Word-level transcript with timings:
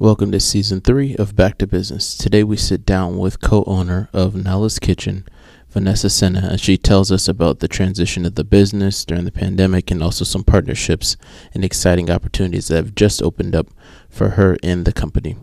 Welcome 0.00 0.32
to 0.32 0.40
season 0.40 0.80
three 0.80 1.14
of 1.14 1.36
Back 1.36 1.58
to 1.58 1.68
Business. 1.68 2.16
Today 2.16 2.42
we 2.42 2.56
sit 2.56 2.84
down 2.84 3.16
with 3.16 3.40
co 3.40 3.62
owner 3.68 4.08
of 4.12 4.34
Nala's 4.34 4.80
Kitchen, 4.80 5.24
Vanessa 5.68 6.10
Senna, 6.10 6.48
and 6.50 6.60
she 6.60 6.76
tells 6.76 7.12
us 7.12 7.28
about 7.28 7.60
the 7.60 7.68
transition 7.68 8.26
of 8.26 8.34
the 8.34 8.42
business 8.42 9.04
during 9.04 9.24
the 9.24 9.30
pandemic 9.30 9.92
and 9.92 10.02
also 10.02 10.24
some 10.24 10.42
partnerships 10.42 11.16
and 11.54 11.64
exciting 11.64 12.10
opportunities 12.10 12.66
that 12.68 12.76
have 12.76 12.96
just 12.96 13.22
opened 13.22 13.54
up 13.54 13.68
for 14.10 14.30
her 14.30 14.56
in 14.64 14.82
the 14.82 14.92
company. 14.92 15.36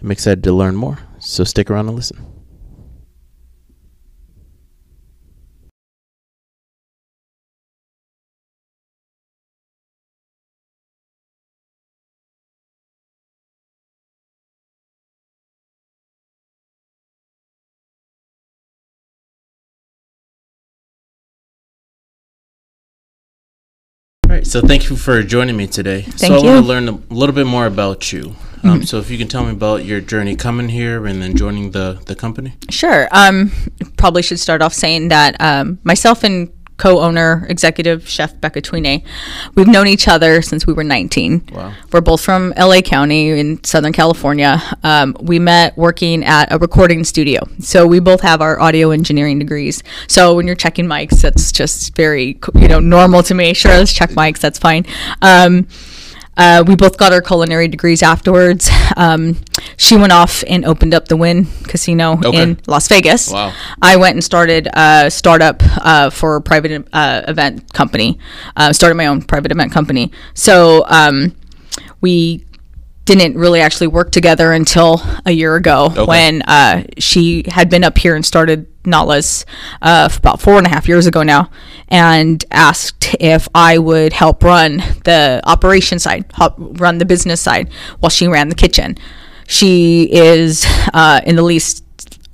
I'm 0.00 0.10
excited 0.10 0.42
to 0.44 0.54
learn 0.54 0.74
more, 0.74 1.00
so 1.18 1.44
stick 1.44 1.70
around 1.70 1.88
and 1.88 1.96
listen. 1.96 2.35
So 24.46 24.60
thank 24.60 24.88
you 24.88 24.96
for 24.96 25.22
joining 25.22 25.56
me 25.56 25.66
today. 25.66 26.02
Thank 26.02 26.32
so 26.32 26.38
I 26.38 26.52
want 26.52 26.62
to 26.62 26.68
learn 26.68 26.88
a 26.88 26.92
little 27.12 27.34
bit 27.34 27.46
more 27.46 27.66
about 27.66 28.12
you. 28.12 28.36
Um, 28.62 28.84
So 28.84 28.98
if 28.98 29.10
you 29.10 29.18
can 29.18 29.28
tell 29.28 29.44
me 29.44 29.52
about 29.52 29.84
your 29.84 30.00
journey 30.00 30.36
coming 30.36 30.68
here 30.68 31.06
and 31.06 31.20
then 31.22 31.36
joining 31.36 31.72
the, 31.72 32.00
the 32.06 32.14
company. 32.14 32.54
Sure. 32.70 33.08
Um, 33.10 33.52
probably 33.96 34.22
should 34.22 34.40
start 34.40 34.62
off 34.62 34.72
saying 34.72 35.08
that 35.08 35.36
um, 35.40 35.78
myself 35.84 36.24
and 36.24 36.50
co-owner, 36.76 37.46
executive 37.48 38.08
chef 38.08 38.38
Becca 38.40 38.62
Tweeney, 38.62 39.04
we've 39.54 39.66
known 39.66 39.86
each 39.86 40.08
other 40.08 40.42
since 40.42 40.66
we 40.66 40.72
were 40.72 40.84
19. 40.84 41.48
Wow. 41.52 41.72
We're 41.92 42.00
both 42.00 42.20
from 42.20 42.52
LA 42.56 42.80
County 42.80 43.30
in 43.30 43.62
Southern 43.64 43.92
California. 43.92 44.62
Um, 44.82 45.16
we 45.20 45.38
met 45.38 45.76
working 45.76 46.24
at 46.24 46.52
a 46.52 46.58
recording 46.58 47.04
studio. 47.04 47.48
So 47.60 47.86
we 47.86 48.00
both 48.00 48.20
have 48.20 48.40
our 48.40 48.60
audio 48.60 48.90
engineering 48.90 49.38
degrees. 49.38 49.82
So 50.08 50.34
when 50.34 50.46
you're 50.46 50.56
checking 50.56 50.86
mics, 50.86 51.22
that's 51.22 51.52
just 51.52 51.94
very, 51.96 52.38
you 52.54 52.68
know, 52.68 52.80
normal 52.80 53.22
to 53.24 53.34
me. 53.34 53.54
Sure, 53.54 53.72
let's 53.72 53.92
check 53.92 54.10
mics. 54.10 54.40
That's 54.40 54.58
fine. 54.58 54.84
Um, 55.22 55.66
uh, 56.36 56.64
we 56.66 56.74
both 56.76 56.96
got 56.98 57.12
our 57.12 57.22
culinary 57.22 57.68
degrees 57.68 58.02
afterwards. 58.02 58.70
Um, 58.98 59.36
she 59.76 59.94
went 59.96 60.12
off 60.12 60.42
and 60.48 60.64
opened 60.64 60.94
up 60.94 61.08
the 61.08 61.18
Wynn 61.18 61.46
Casino 61.64 62.18
Okay. 62.24 62.40
in 62.42 62.58
Las 62.66 62.88
Vegas. 62.88 63.30
Wow. 63.30 63.52
I 63.82 63.96
went 63.96 64.14
and 64.14 64.24
started 64.24 64.68
a 64.72 65.10
startup 65.10 65.62
uh, 65.62 66.08
for 66.08 66.36
a 66.36 66.40
private 66.40 66.88
uh, 66.94 67.22
event 67.28 67.70
company. 67.74 68.18
Uh, 68.56 68.72
started 68.72 68.94
my 68.94 69.06
own 69.06 69.20
private 69.20 69.52
event 69.52 69.70
company. 69.72 70.12
So 70.32 70.86
um, 70.88 71.36
we 72.00 72.46
didn't 73.04 73.36
really 73.36 73.60
actually 73.60 73.88
work 73.88 74.12
together 74.12 74.52
until 74.52 75.02
a 75.26 75.30
year 75.32 75.56
ago 75.56 75.90
when 76.06 76.40
uh, 76.42 76.84
she 76.98 77.44
had 77.48 77.68
been 77.68 77.84
up 77.84 77.98
here 77.98 78.14
and 78.16 78.24
started 78.24 78.66
Nala's 78.86 79.44
uh, 79.82 80.08
about 80.16 80.40
four 80.40 80.58
and 80.58 80.66
a 80.66 80.70
half 80.70 80.88
years 80.88 81.06
ago 81.06 81.22
now, 81.22 81.50
and 81.88 82.44
asked 82.50 83.14
if 83.20 83.48
I 83.54 83.78
would 83.78 84.12
help 84.12 84.42
run 84.42 84.78
the 85.04 85.40
operation 85.44 85.98
side, 85.98 86.24
help 86.34 86.54
run 86.58 86.98
the 86.98 87.04
business 87.04 87.40
side, 87.40 87.70
while 88.00 88.10
she 88.10 88.26
ran 88.26 88.48
the 88.48 88.54
kitchen. 88.54 88.96
She 89.48 90.08
is, 90.12 90.66
uh, 90.92 91.20
in 91.24 91.36
the 91.36 91.42
least, 91.42 91.84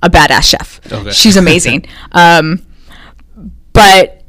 a 0.01 0.09
badass 0.09 0.43
chef. 0.43 0.79
Okay. 0.91 1.11
She's 1.11 1.37
amazing. 1.37 1.85
um, 2.11 2.65
but 3.73 4.23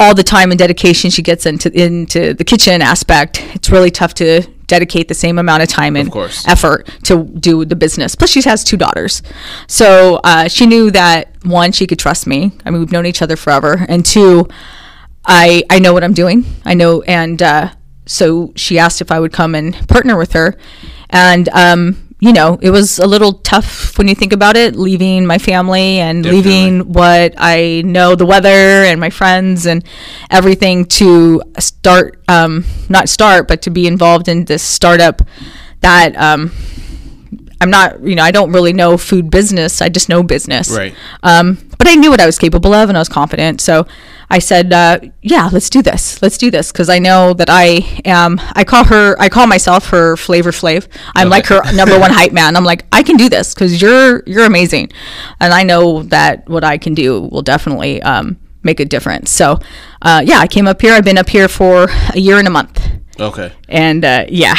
all 0.00 0.14
the 0.14 0.22
time 0.22 0.50
and 0.50 0.58
dedication 0.58 1.10
she 1.10 1.22
gets 1.22 1.46
into 1.46 1.70
into 1.72 2.34
the 2.34 2.44
kitchen 2.44 2.82
aspect, 2.82 3.42
it's 3.54 3.70
really 3.70 3.90
tough 3.90 4.14
to 4.14 4.42
dedicate 4.66 5.08
the 5.08 5.14
same 5.14 5.38
amount 5.38 5.62
of 5.62 5.68
time 5.68 5.96
and 5.96 6.10
course. 6.10 6.46
effort 6.46 6.88
to 7.04 7.24
do 7.24 7.64
the 7.64 7.76
business. 7.76 8.14
Plus, 8.14 8.30
she 8.30 8.42
has 8.42 8.64
two 8.64 8.76
daughters, 8.76 9.22
so 9.66 10.20
uh, 10.24 10.48
she 10.48 10.66
knew 10.66 10.90
that 10.90 11.30
one, 11.44 11.72
she 11.72 11.86
could 11.86 11.98
trust 11.98 12.26
me. 12.26 12.52
I 12.64 12.70
mean, 12.70 12.80
we've 12.80 12.92
known 12.92 13.06
each 13.06 13.22
other 13.22 13.36
forever, 13.36 13.84
and 13.88 14.04
two, 14.04 14.48
I 15.24 15.64
I 15.70 15.78
know 15.78 15.92
what 15.92 16.04
I'm 16.04 16.14
doing. 16.14 16.44
I 16.64 16.74
know, 16.74 17.02
and 17.02 17.40
uh, 17.42 17.70
so 18.06 18.52
she 18.56 18.78
asked 18.78 19.00
if 19.00 19.10
I 19.10 19.20
would 19.20 19.32
come 19.32 19.54
and 19.54 19.74
partner 19.88 20.16
with 20.16 20.32
her, 20.32 20.56
and 21.10 21.48
um, 21.50 22.05
you 22.26 22.32
know, 22.32 22.58
it 22.60 22.70
was 22.70 22.98
a 22.98 23.06
little 23.06 23.34
tough 23.34 23.96
when 23.96 24.08
you 24.08 24.14
think 24.16 24.32
about 24.32 24.56
it, 24.56 24.74
leaving 24.74 25.24
my 25.26 25.38
family 25.38 26.00
and 26.00 26.24
Definitely. 26.24 26.50
leaving 26.50 26.92
what 26.92 27.34
I 27.38 27.82
know, 27.84 28.16
the 28.16 28.26
weather 28.26 28.48
and 28.48 28.98
my 28.98 29.10
friends 29.10 29.64
and 29.64 29.84
everything 30.28 30.86
to 30.86 31.40
start, 31.60 32.20
um, 32.26 32.64
not 32.88 33.08
start, 33.08 33.46
but 33.46 33.62
to 33.62 33.70
be 33.70 33.86
involved 33.86 34.26
in 34.26 34.44
this 34.44 34.64
startup 34.64 35.22
that 35.82 36.16
um, 36.16 36.50
I'm 37.60 37.70
not, 37.70 38.02
you 38.02 38.16
know, 38.16 38.24
I 38.24 38.32
don't 38.32 38.52
really 38.52 38.72
know 38.72 38.98
food 38.98 39.30
business. 39.30 39.80
I 39.80 39.88
just 39.88 40.08
know 40.08 40.24
business. 40.24 40.68
Right. 40.68 40.96
Um, 41.22 41.58
but 41.78 41.86
I 41.86 41.94
knew 41.94 42.10
what 42.10 42.20
I 42.20 42.26
was 42.26 42.40
capable 42.40 42.74
of 42.74 42.88
and 42.88 42.98
I 42.98 43.00
was 43.00 43.08
confident. 43.08 43.60
So 43.60 43.86
I 44.30 44.38
said, 44.38 44.72
uh, 44.72 45.00
yeah, 45.22 45.48
let's 45.52 45.70
do 45.70 45.82
this. 45.82 46.20
Let's 46.20 46.38
do 46.38 46.50
this. 46.50 46.72
Cause 46.72 46.88
I 46.88 46.98
know 46.98 47.32
that 47.34 47.48
I 47.50 48.00
am, 48.04 48.40
I 48.52 48.64
call 48.64 48.84
her, 48.84 49.16
I 49.20 49.28
call 49.28 49.46
myself 49.46 49.88
her 49.90 50.16
flavor 50.16 50.50
flav. 50.50 50.88
I'm 51.14 51.28
like 51.28 51.46
her 51.46 51.60
number 51.72 51.98
one 51.98 52.10
hype 52.12 52.32
man. 52.32 52.56
I'm 52.56 52.64
like, 52.64 52.86
I 52.92 53.02
can 53.02 53.16
do 53.16 53.28
this 53.28 53.54
cause 53.54 53.80
you're, 53.80 54.22
you're 54.26 54.44
amazing. 54.44 54.90
And 55.40 55.52
I 55.52 55.62
know 55.62 56.02
that 56.04 56.48
what 56.48 56.64
I 56.64 56.78
can 56.78 56.94
do 56.94 57.22
will 57.22 57.42
definitely, 57.42 58.02
um, 58.02 58.38
make 58.62 58.80
a 58.80 58.84
difference. 58.84 59.30
So, 59.30 59.60
uh, 60.02 60.22
yeah, 60.26 60.38
I 60.40 60.48
came 60.48 60.66
up 60.66 60.80
here. 60.80 60.92
I've 60.92 61.04
been 61.04 61.18
up 61.18 61.28
here 61.28 61.48
for 61.48 61.86
a 62.12 62.18
year 62.18 62.38
and 62.38 62.48
a 62.48 62.50
month. 62.50 62.84
Okay. 63.18 63.52
And, 63.68 64.04
uh, 64.04 64.26
yeah. 64.28 64.54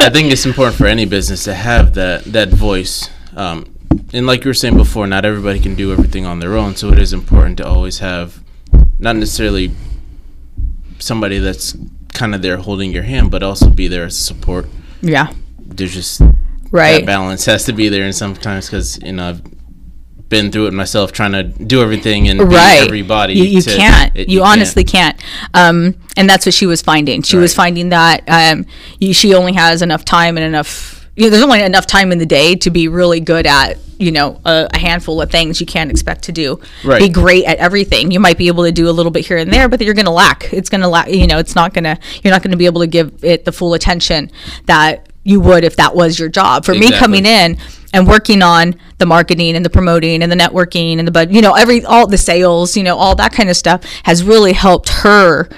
I 0.00 0.10
think 0.10 0.30
it's 0.30 0.46
important 0.46 0.76
for 0.76 0.86
any 0.86 1.04
business 1.04 1.44
to 1.44 1.54
have 1.54 1.94
that 1.94 2.24
that 2.26 2.50
voice. 2.50 3.10
Um, 3.34 3.74
and 4.12 4.26
like 4.26 4.44
you 4.44 4.50
were 4.50 4.54
saying 4.54 4.76
before, 4.76 5.08
not 5.08 5.24
everybody 5.24 5.58
can 5.58 5.74
do 5.74 5.92
everything 5.92 6.24
on 6.24 6.38
their 6.38 6.56
own, 6.56 6.76
so 6.76 6.92
it 6.92 6.98
is 7.00 7.12
important 7.12 7.58
to 7.58 7.66
always 7.66 7.98
have 7.98 8.42
not 8.98 9.16
necessarily 9.16 9.70
somebody 10.98 11.38
that's 11.38 11.76
kind 12.12 12.34
of 12.34 12.42
there 12.42 12.56
holding 12.56 12.92
your 12.92 13.04
hand, 13.04 13.30
but 13.30 13.42
also 13.42 13.70
be 13.70 13.88
there 13.88 14.04
as 14.06 14.16
support. 14.18 14.66
yeah. 15.00 15.32
There's 15.70 15.92
just 15.94 16.22
Right. 16.70 17.00
that 17.00 17.06
balance 17.06 17.44
has 17.44 17.64
to 17.66 17.72
be 17.74 17.88
there, 17.90 18.02
and 18.04 18.14
sometimes 18.14 18.66
because 18.66 18.98
you 19.02 19.12
know 19.12 19.28
I've 19.28 19.42
been 20.30 20.50
through 20.50 20.66
it 20.68 20.72
myself, 20.72 21.12
trying 21.12 21.32
to 21.32 21.42
do 21.44 21.80
everything 21.82 22.28
and 22.28 22.40
right 22.40 22.80
everybody. 22.82 23.34
you, 23.34 23.44
you 23.44 23.60
to- 23.62 23.76
can't 23.76 24.16
it- 24.16 24.28
you, 24.28 24.40
can't. 24.40 24.50
honestly 24.52 24.84
can't 24.84 25.22
um, 25.54 25.94
and 26.16 26.28
that's 26.28 26.44
what 26.46 26.54
she 26.54 26.66
was 26.66 26.82
finding 26.82 27.22
she 27.22 27.36
was 27.36 27.54
finding 27.54 27.88
that 27.90 28.22
um, 28.28 28.66
you, 28.98 29.14
she 29.14 29.34
only 29.34 29.52
has 29.54 29.80
enough 29.82 30.04
time 30.04 30.36
and 30.36 30.44
enough 30.44 30.97
you 31.18 31.24
know, 31.24 31.30
there's 31.30 31.42
only 31.42 31.62
enough 31.62 31.84
time 31.86 32.12
in 32.12 32.18
the 32.18 32.26
day 32.26 32.54
to 32.54 32.70
be 32.70 32.86
really 32.86 33.18
good 33.18 33.44
at 33.44 33.76
you 33.98 34.12
know 34.12 34.40
a, 34.44 34.68
a 34.72 34.78
handful 34.78 35.20
of 35.20 35.28
things 35.28 35.60
you 35.60 35.66
can't 35.66 35.90
expect 35.90 36.22
to 36.24 36.32
do. 36.32 36.60
Right. 36.84 37.00
be 37.00 37.08
great 37.08 37.44
at 37.44 37.58
everything. 37.58 38.12
You 38.12 38.20
might 38.20 38.38
be 38.38 38.46
able 38.46 38.62
to 38.64 38.70
do 38.70 38.88
a 38.88 38.92
little 38.92 39.10
bit 39.10 39.26
here 39.26 39.36
and 39.36 39.52
there 39.52 39.68
but 39.68 39.80
you're 39.80 39.94
going 39.94 40.04
to 40.06 40.12
lack. 40.12 40.52
It's 40.52 40.70
going 40.70 40.82
to 40.82 40.88
lack 40.88 41.08
you 41.08 41.26
know 41.26 41.38
it's 41.38 41.56
not 41.56 41.74
going 41.74 41.84
to 41.84 41.98
you're 42.22 42.32
not 42.32 42.42
going 42.42 42.52
to 42.52 42.56
be 42.56 42.66
able 42.66 42.82
to 42.82 42.86
give 42.86 43.24
it 43.24 43.44
the 43.44 43.50
full 43.50 43.74
attention 43.74 44.30
that 44.66 45.08
you 45.24 45.40
would 45.40 45.64
if 45.64 45.74
that 45.76 45.96
was 45.96 46.20
your 46.20 46.28
job. 46.28 46.64
For 46.64 46.72
me 46.72 46.92
coming 46.92 47.26
in 47.26 47.58
and 47.92 48.06
working 48.06 48.40
on 48.40 48.76
the 48.98 49.06
marketing 49.06 49.56
and 49.56 49.64
the 49.64 49.70
promoting 49.70 50.22
and 50.22 50.30
the 50.30 50.36
networking 50.36 50.98
and 50.98 51.08
the 51.08 51.12
but 51.12 51.32
you 51.32 51.42
know 51.42 51.54
every 51.54 51.84
all 51.84 52.06
the 52.06 52.18
sales 52.18 52.76
you 52.76 52.84
know 52.84 52.96
all 52.96 53.16
that 53.16 53.32
kind 53.32 53.50
of 53.50 53.56
stuff 53.56 53.82
has 54.04 54.22
really 54.22 54.52
helped 54.52 54.88
her 54.88 55.48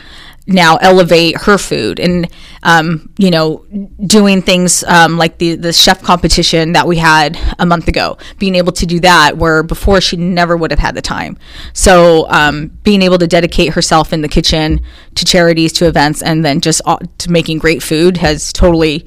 now 0.47 0.77
elevate 0.77 1.37
her 1.43 1.59
food 1.59 2.01
and 2.01 2.29
um, 2.63 3.13
you 3.19 3.31
know 3.31 3.65
doing 4.07 4.43
things 4.43 4.83
um, 4.85 5.17
like 5.17 5.39
the 5.39 5.55
the 5.55 5.73
chef 5.73 6.03
competition 6.03 6.73
that 6.73 6.87
we 6.87 6.97
had 6.97 7.39
a 7.59 7.67
month 7.67 7.89
ago 7.89 8.17
being 8.39 8.55
able 8.55 8.73
to 8.73 8.87
do 8.87 9.01
that 9.01 9.37
where 9.37 9.63
before 9.63 10.01
she 10.01 10.17
never 10.17 10.57
would 10.57 10.71
have 10.71 10.81
had 10.81 10.95
the 10.95 11.03
time 11.03 11.39
so 11.73 12.29
um, 12.31 12.69
being 12.83 13.03
able 13.03 13.19
to 13.19 13.27
dedicate 13.27 13.75
herself 13.75 14.13
in 14.13 14.23
the 14.23 14.29
kitchen 14.29 14.81
to 15.15 15.25
charities 15.25 15.73
to 15.73 15.87
events 15.87 16.23
and 16.23 16.45
then 16.45 16.61
just 16.61 16.81
uh, 16.85 16.99
to 17.19 17.31
making 17.31 17.59
great 17.59 17.83
food 17.83 18.17
has 18.17 18.53
totally 18.53 19.07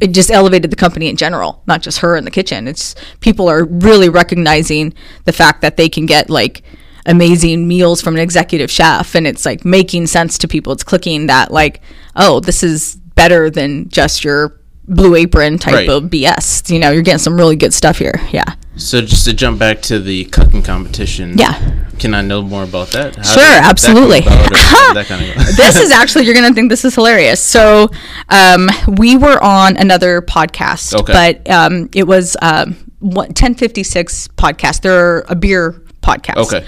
it 0.00 0.12
just 0.12 0.30
elevated 0.30 0.70
the 0.70 0.76
company 0.76 1.08
in 1.08 1.16
general, 1.16 1.62
not 1.66 1.82
just 1.82 1.98
her 1.98 2.16
in 2.16 2.24
the 2.24 2.30
kitchen. 2.30 2.68
It's 2.68 2.94
people 3.20 3.48
are 3.48 3.64
really 3.64 4.08
recognizing 4.08 4.94
the 5.24 5.32
fact 5.32 5.60
that 5.62 5.76
they 5.76 5.88
can 5.88 6.06
get 6.06 6.30
like 6.30 6.62
amazing 7.08 7.66
meals 7.66 8.00
from 8.00 8.14
an 8.14 8.20
executive 8.20 8.70
chef 8.70 9.14
and 9.16 9.26
it's 9.26 9.44
like 9.44 9.64
making 9.64 10.06
sense 10.06 10.38
to 10.38 10.46
people. 10.48 10.72
It's 10.72 10.84
clicking 10.84 11.26
that 11.26 11.50
like, 11.50 11.80
oh, 12.14 12.38
this 12.40 12.62
is 12.62 12.94
better 13.16 13.50
than 13.50 13.88
just 13.88 14.22
your 14.22 14.54
blue 14.86 15.14
apron 15.16 15.58
type 15.58 15.74
Right. 15.74 15.88
of 15.88 16.04
BS. 16.04 16.70
You 16.70 16.78
know, 16.78 16.90
you're 16.92 17.02
getting 17.02 17.18
some 17.18 17.36
really 17.36 17.56
good 17.56 17.74
stuff 17.74 17.98
here. 17.98 18.20
Yeah. 18.30 18.54
So 18.76 19.00
just 19.02 19.24
to 19.24 19.32
jump 19.34 19.58
back 19.58 19.82
to 19.82 19.98
the 19.98 20.24
cooking 20.26 20.62
competition. 20.62 21.36
Yeah. 21.36 21.84
Can 21.98 22.14
I 22.14 22.20
know 22.22 22.42
more 22.42 22.62
about 22.62 22.88
that? 22.92 23.16
How 23.16 23.22
Sure, 23.24 23.42
absolutely. 23.42 24.20
about, 24.20 24.52
or 24.52 24.56
how 24.56 24.86
did 24.88 24.96
that 25.04 25.06
kind 25.06 25.24
of 25.28 25.34
this 25.56 25.76
is 25.76 25.90
actually 25.90 26.24
you're 26.26 26.34
gonna 26.34 26.54
think 26.54 26.70
this 26.70 26.84
is 26.84 26.94
hilarious. 26.94 27.42
So 27.42 27.90
um, 28.28 28.68
we 28.96 29.16
were 29.16 29.42
on 29.42 29.76
another 29.76 30.22
podcast, 30.22 30.94
Okay. 30.94 31.12
but 31.12 31.50
um, 31.50 31.90
it 31.92 32.04
was 32.06 32.36
um, 32.40 32.76
1056 33.00 34.28
podcast. 34.36 34.82
They're 34.82 35.20
a 35.28 35.34
beer 35.34 35.72
podcast. 36.02 36.36
Okay. 36.46 36.64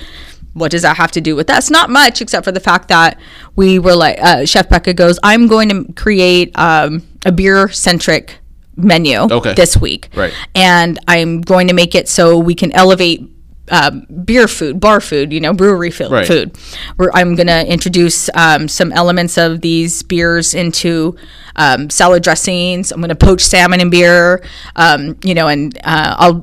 What 0.55 0.70
does 0.70 0.82
that 0.82 0.97
have 0.97 1.12
to 1.12 1.20
do 1.20 1.37
with 1.37 1.49
us? 1.50 1.70
Not 1.70 1.91
much, 1.91 2.20
except 2.20 2.44
for 2.44 2.52
the 2.52 2.61
fact 2.61 2.88
that 2.88 3.19
we 3.56 3.79
were 3.79 3.94
like, 3.94 4.19
uh, 4.20 4.44
Chef 4.44 4.69
Becca 4.69 4.94
goes, 4.94 5.19
I'm 5.23 5.47
going 5.47 5.69
to 5.69 5.93
create 5.94 6.56
um, 6.58 7.02
a 7.25 7.32
beer 7.32 7.69
centric 7.69 8.38
menu 8.76 9.19
Okay. 9.31 9.55
this 9.55 9.76
week. 9.76 10.08
Right. 10.14 10.32
And 10.55 10.99
I'm 11.06 11.41
going 11.41 11.69
to 11.69 11.75
make 11.75 11.94
it 11.94 12.08
so 12.08 12.38
we 12.38 12.55
can 12.55 12.73
elevate 12.73 13.29
um, 13.71 14.07
beer 14.25 14.49
food, 14.49 14.81
bar 14.81 15.01
food, 15.01 15.33
you 15.33 15.41
know, 15.41 15.53
brewery 15.53 15.91
food. 15.91 16.11
Right. 16.11 16.27
food. 16.27 16.57
Where 16.97 17.15
I'm 17.17 17.35
going 17.35 17.47
to 17.47 17.67
introduce 17.67 18.29
um, 18.35 18.69
some 18.69 18.93
elements 18.93 19.39
of 19.39 19.61
these 19.61 20.03
beers 20.03 20.55
into 20.55 21.17
um, 21.57 21.91
salad 21.91 22.23
dressings. 22.23 22.93
I'm 22.93 23.01
going 23.01 23.11
to 23.11 23.15
poach 23.15 23.43
salmon 23.43 23.81
in 23.81 23.91
beer, 23.91 24.45
um, 24.77 25.17
you 25.23 25.35
know, 25.35 25.49
and 25.49 25.77
uh, 25.85 26.17
I'll, 26.19 26.35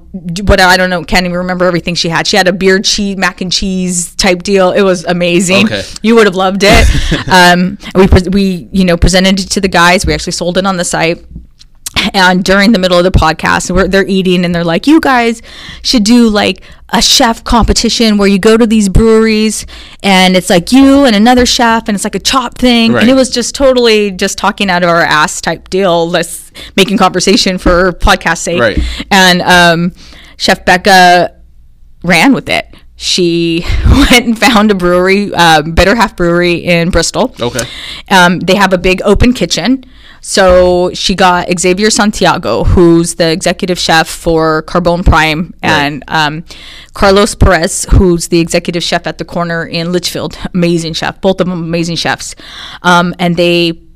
what 0.44 0.60
I 0.60 0.78
don't 0.78 0.90
know, 0.90 1.04
can't 1.04 1.26
even 1.26 1.38
remember 1.38 1.66
everything 1.66 1.96
she 1.96 2.10
had. 2.10 2.28
She 2.28 2.38
had 2.38 2.48
a 2.48 2.54
beer 2.54 2.80
cheese, 2.80 3.18
mac 3.18 3.42
and 3.42 3.52
cheese 3.52 4.16
type 4.16 4.44
deal. 4.44 4.72
It 4.72 4.82
was 4.82 5.06
amazing. 5.06 5.66
Okay. 5.66 5.84
You 6.02 6.16
would 6.16 6.28
have 6.28 6.36
loved 6.36 6.62
it. 6.64 7.28
um, 7.30 7.78
we, 7.96 8.08
we, 8.30 8.70
you 8.72 8.86
know, 8.86 8.98
presented 8.98 9.40
it 9.40 9.50
to 9.52 9.62
the 9.62 9.68
guys. 9.68 10.06
We 10.06 10.14
actually 10.14 10.34
sold 10.34 10.58
it 10.58 10.66
on 10.66 10.78
the 10.78 10.86
site 10.86 11.24
and 12.14 12.44
during 12.44 12.72
the 12.72 12.80
middle 12.80 12.98
of 12.98 13.04
the 13.04 13.12
podcast 13.12 13.70
we're, 13.74 13.88
they're 13.88 14.08
eating 14.08 14.46
and 14.46 14.54
they're 14.54 14.64
like 14.64 14.88
you 14.88 15.00
guys 15.00 15.42
should 15.84 16.04
do 16.04 16.30
like 16.30 16.64
a 16.90 17.02
chef 17.02 17.44
competition 17.44 18.18
where 18.18 18.28
you 18.28 18.40
go 18.40 18.56
to 18.56 18.66
these 18.66 18.88
breweries 18.90 19.66
and 20.04 20.36
it's 20.38 20.50
like 20.50 20.72
you 20.72 21.04
and 21.06 21.16
another 21.16 21.46
chef 21.46 21.88
and 21.88 21.96
it's 21.96 22.04
like 22.04 22.16
a 22.16 22.20
chop 22.20 22.58
thing 22.58 22.94
Right. 22.94 23.02
and 23.02 23.10
it 23.12 23.14
was 23.16 23.30
just 23.30 23.56
totally 23.56 24.12
just 24.12 24.38
talking 24.38 24.70
out 24.70 24.84
of 24.84 24.90
our 24.90 25.02
ass 25.02 25.42
type 25.42 25.70
deal 25.70 26.10
let's 26.10 26.52
making 26.76 26.98
conversation 26.98 27.58
for 27.58 27.92
podcast 27.94 28.38
sake 28.40 28.60
Right. 28.62 28.80
and 29.12 29.42
um, 29.42 29.94
chef 30.38 30.64
becca 30.66 31.36
ran 32.04 32.34
with 32.34 32.48
it 32.48 32.74
she 32.96 33.64
went 33.86 34.26
and 34.26 34.40
found 34.40 34.72
a 34.72 34.76
brewery 34.76 35.34
um, 35.34 35.74
better 35.74 35.94
half 35.96 36.16
brewery 36.16 36.54
in 36.64 36.90
bristol 36.90 37.36
Okay. 37.40 37.64
um, 38.10 38.40
they 38.40 38.56
have 38.56 38.74
a 38.74 38.78
big 38.78 39.02
open 39.04 39.34
kitchen. 39.34 39.84
So 40.22 40.92
she 40.94 41.16
got 41.16 41.48
Xavier 41.60 41.90
Santiago, 41.90 42.64
who's 42.64 43.16
the 43.16 43.32
executive 43.32 43.80
chef 43.80 44.08
for 44.08 44.64
Carbone 44.64 45.06
Prime, 45.06 45.54
and 45.62 46.04
um, 46.08 46.44
Carlos 46.94 47.36
Perez, 47.36 47.86
who's 47.92 48.28
the 48.28 48.40
executive 48.40 48.84
chef 48.84 49.08
at 49.08 49.18
the 49.18 49.26
corner 49.26 49.66
in 49.66 49.92
Litchfield. 49.92 50.38
Amazing 50.54 50.94
chef, 50.94 51.22
both 51.22 51.40
of 51.42 51.48
them 51.48 51.64
amazing 51.64 51.96
chefs. 51.96 52.36
Um, 52.82 53.14
and 53.20 53.36
they 53.36 53.87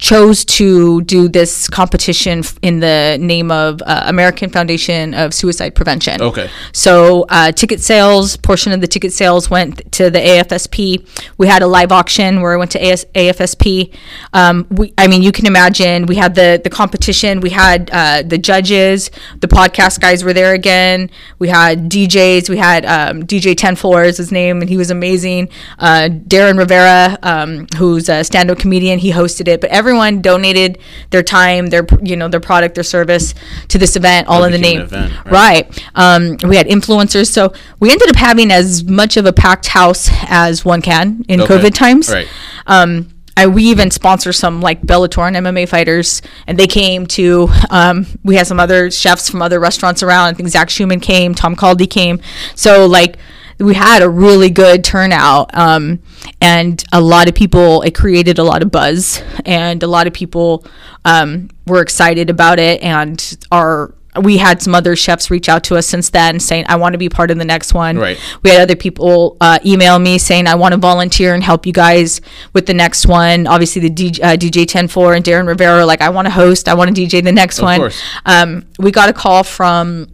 chose 0.00 0.46
to 0.46 1.02
do 1.02 1.28
this 1.28 1.68
competition 1.68 2.42
in 2.62 2.80
the 2.80 3.18
name 3.20 3.50
of 3.50 3.82
uh, 3.82 4.02
American 4.06 4.48
Foundation 4.48 5.12
of 5.12 5.34
Suicide 5.34 5.74
Prevention. 5.74 6.20
Okay. 6.22 6.48
So 6.72 7.26
uh, 7.28 7.52
ticket 7.52 7.80
sales, 7.80 8.38
portion 8.38 8.72
of 8.72 8.80
the 8.80 8.86
ticket 8.86 9.12
sales 9.12 9.50
went 9.50 9.92
to 9.92 10.10
the 10.10 10.18
AFSP. 10.18 11.06
We 11.36 11.46
had 11.46 11.62
a 11.62 11.66
live 11.66 11.92
auction 11.92 12.40
where 12.40 12.54
I 12.54 12.56
went 12.56 12.70
to 12.72 12.82
AS- 12.82 13.04
AFSP. 13.14 13.94
Um, 14.32 14.66
we, 14.70 14.92
I 14.96 15.06
mean, 15.06 15.22
you 15.22 15.32
can 15.32 15.46
imagine 15.46 16.06
we 16.06 16.16
had 16.16 16.34
the 16.34 16.60
the 16.64 16.70
competition. 16.70 17.40
We 17.40 17.50
had 17.50 17.90
uh, 17.92 18.22
the 18.22 18.38
judges, 18.38 19.10
the 19.40 19.48
podcast 19.48 20.00
guys 20.00 20.24
were 20.24 20.32
there 20.32 20.54
again. 20.54 21.10
We 21.38 21.48
had 21.48 21.90
DJs. 21.90 22.48
We 22.48 22.56
had 22.56 22.86
um, 22.86 23.24
DJ 23.24 23.54
Ten 23.56 23.76
Four 23.76 24.04
is 24.04 24.16
his 24.16 24.32
name, 24.32 24.62
and 24.62 24.70
he 24.70 24.78
was 24.78 24.90
amazing. 24.90 25.50
Uh, 25.78 26.08
Darren 26.10 26.56
Rivera, 26.56 27.18
um, 27.22 27.66
who's 27.76 28.08
a 28.08 28.24
stand-up 28.24 28.58
comedian, 28.58 28.98
he 28.98 29.12
hosted 29.12 29.46
it. 29.46 29.60
But 29.60 29.70
everyone 29.90 30.22
donated 30.22 30.78
their 31.10 31.22
time, 31.22 31.66
their 31.66 31.86
you 32.02 32.16
know 32.16 32.28
their 32.28 32.40
product, 32.40 32.74
their 32.76 32.84
service 32.84 33.34
to 33.68 33.78
this 33.78 33.96
event, 33.96 34.28
all 34.28 34.44
in 34.44 34.52
the 34.52 34.58
name. 34.58 34.80
event, 34.80 35.12
right. 35.26 35.32
Right. 35.66 35.84
Um, 35.94 36.36
we 36.48 36.56
had 36.56 36.66
influencers. 36.66 37.28
So 37.30 37.52
we 37.80 37.90
ended 37.90 38.08
up 38.08 38.16
having 38.16 38.50
as 38.52 38.84
much 38.84 39.16
of 39.16 39.26
a 39.26 39.32
packed 39.32 39.66
house 39.68 40.08
as 40.28 40.64
one 40.64 40.82
can 40.82 41.24
in 41.28 41.40
Okay. 41.40 41.56
COVID 41.58 41.74
times. 41.74 42.08
Right. 42.10 42.28
Um, 42.66 43.08
I, 43.36 43.46
we 43.46 43.64
even 43.64 43.90
sponsor 43.90 44.32
some 44.32 44.60
like 44.60 44.82
Bellator 44.82 45.26
and 45.26 45.34
MMA 45.46 45.68
fighters, 45.68 46.20
and 46.46 46.58
they 46.58 46.66
came 46.66 47.06
to. 47.08 47.48
Um, 47.70 48.06
we 48.22 48.36
had 48.36 48.46
some 48.46 48.60
other 48.60 48.90
chefs 48.90 49.28
from 49.30 49.42
other 49.42 49.58
restaurants 49.58 50.02
around. 50.02 50.26
I 50.28 50.32
think 50.34 50.48
Zach 50.50 50.68
Schumann 50.70 51.00
came, 51.00 51.34
Tom 51.34 51.56
Caldy 51.56 51.88
came. 51.88 52.20
So 52.54 52.86
like 52.86 53.16
we 53.60 53.74
had 53.74 54.02
a 54.02 54.08
really 54.08 54.50
good 54.50 54.82
turnout, 54.84 55.50
um, 55.56 56.00
and 56.40 56.82
a 56.92 57.00
lot 57.00 57.28
of 57.28 57.34
people. 57.34 57.82
It 57.82 57.94
created 57.94 58.38
a 58.38 58.44
lot 58.44 58.62
of 58.62 58.70
buzz, 58.70 59.22
and 59.44 59.82
a 59.82 59.86
lot 59.86 60.06
of 60.06 60.12
people 60.12 60.64
um, 61.04 61.50
were 61.66 61.80
excited 61.82 62.30
about 62.30 62.58
it, 62.58 62.82
and 62.82 63.36
are 63.52 63.94
we 64.22 64.38
had 64.38 64.60
some 64.60 64.74
other 64.74 64.96
chefs 64.96 65.30
reach 65.30 65.48
out 65.48 65.62
to 65.62 65.76
us 65.76 65.86
since 65.86 66.10
then 66.10 66.40
saying 66.40 66.64
i 66.68 66.74
want 66.74 66.94
to 66.94 66.98
be 66.98 67.08
part 67.08 67.30
of 67.30 67.38
the 67.38 67.44
next 67.44 67.72
one 67.74 67.96
Right. 67.96 68.18
we 68.42 68.50
had 68.50 68.60
other 68.60 68.74
people 68.74 69.36
uh, 69.40 69.60
email 69.64 70.00
me 70.00 70.18
saying 70.18 70.48
i 70.48 70.56
want 70.56 70.72
to 70.72 70.78
volunteer 70.78 71.32
and 71.32 71.44
help 71.44 71.64
you 71.64 71.72
guys 71.72 72.20
with 72.52 72.66
the 72.66 72.74
next 72.74 73.06
one 73.06 73.46
obviously 73.46 73.80
the 73.82 73.88
DJ, 73.88 74.18
uh, 74.20 74.36
dj 74.36 74.66
104 74.66 75.14
and 75.14 75.24
darren 75.24 75.46
rivera 75.46 75.78
are 75.78 75.84
like 75.84 76.00
i 76.00 76.08
want 76.08 76.26
to 76.26 76.30
host 76.32 76.68
i 76.68 76.74
want 76.74 76.94
to 76.94 77.00
dj 77.06 77.22
the 77.22 77.30
next 77.30 77.62
one 77.62 77.78
course. 77.78 78.02
um, 78.26 78.66
we 78.80 78.90
got 78.90 79.08
a 79.08 79.12
call 79.12 79.44
from 79.44 80.08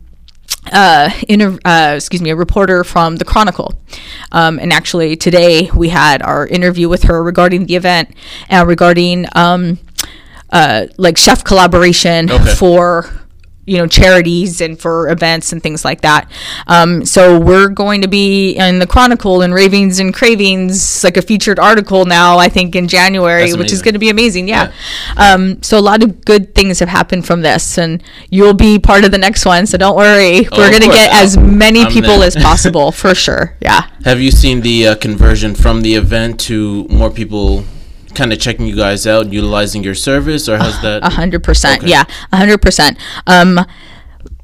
uh, 0.72 1.10
inter- 1.28 1.58
uh, 1.64 1.92
excuse 1.96 2.22
me, 2.22 2.30
a 2.30 2.36
reporter 2.36 2.84
from 2.84 3.16
the 3.16 3.24
Chronicle. 3.24 3.74
Um, 4.32 4.58
and 4.58 4.72
actually, 4.72 5.16
today 5.16 5.70
we 5.74 5.88
had 5.90 6.22
our 6.22 6.46
interview 6.46 6.88
with 6.88 7.04
her 7.04 7.22
regarding 7.22 7.66
the 7.66 7.76
event 7.76 8.10
and 8.48 8.66
regarding 8.68 9.26
um, 9.34 9.78
uh, 10.50 10.86
like 10.96 11.16
chef 11.16 11.44
collaboration 11.44 12.30
Okay. 12.30 12.54
for 12.54 13.10
you 13.66 13.78
know 13.78 13.86
charities 13.86 14.60
and 14.60 14.78
for 14.80 15.08
events 15.10 15.52
and 15.52 15.62
things 15.62 15.84
like 15.84 16.00
that. 16.02 16.30
Um, 16.66 17.04
so 17.04 17.38
we're 17.38 17.68
going 17.68 18.02
to 18.02 18.08
be 18.08 18.52
in 18.52 18.78
the 18.78 18.86
Chronicle 18.86 19.42
and 19.42 19.52
Ravings 19.52 19.98
and 19.98 20.14
Cravings, 20.14 21.02
like 21.04 21.16
a 21.16 21.22
featured 21.22 21.58
article 21.58 22.04
now. 22.04 22.38
I 22.38 22.48
think 22.48 22.76
in 22.76 22.88
January, 22.88 23.52
which 23.54 23.72
is 23.72 23.82
going 23.82 23.94
to 23.94 24.00
be 24.00 24.08
amazing. 24.08 24.48
Yeah. 24.48 24.72
Um, 25.16 25.62
so 25.62 25.78
a 25.78 25.80
lot 25.80 26.02
of 26.02 26.24
good 26.24 26.54
things 26.54 26.78
have 26.78 26.88
happened 26.88 27.26
from 27.26 27.42
this, 27.42 27.76
and 27.76 28.02
you'll 28.30 28.54
be 28.54 28.78
part 28.78 29.04
of 29.04 29.10
the 29.10 29.18
next 29.18 29.44
one. 29.44 29.66
So 29.66 29.76
don't 29.76 29.96
worry. 29.96 30.46
Oh, 30.46 30.58
we're 30.58 30.70
going 30.70 30.82
to 30.82 30.88
get 30.88 31.12
as 31.12 31.36
many 31.36 31.82
I'm 31.82 31.92
people 31.92 32.18
there. 32.18 32.28
as 32.28 32.36
possible 32.36 32.92
for 32.92 33.14
sure. 33.14 33.56
Yeah. 33.60 33.90
Have 34.04 34.20
you 34.20 34.30
seen 34.30 34.60
the 34.60 34.88
uh, 34.88 34.94
conversion 34.94 35.54
from 35.56 35.82
the 35.82 35.94
event 35.96 36.38
to 36.40 36.84
more 36.84 37.10
people 37.10 37.64
kind 38.16 38.32
of 38.32 38.40
checking 38.40 38.66
you 38.66 38.74
guys 38.76 39.06
out, 39.06 39.32
utilizing 39.32 39.84
your 39.84 39.94
service, 39.94 40.48
or 40.48 40.58
how's 40.58 40.80
that? 40.82 41.04
A 41.04 41.10
hundred 41.10 41.44
percent. 41.44 41.82
Yeah, 41.84 42.04
a 42.32 42.36
hundred 42.36 42.60
percent. 42.62 42.98
Um, 43.26 43.60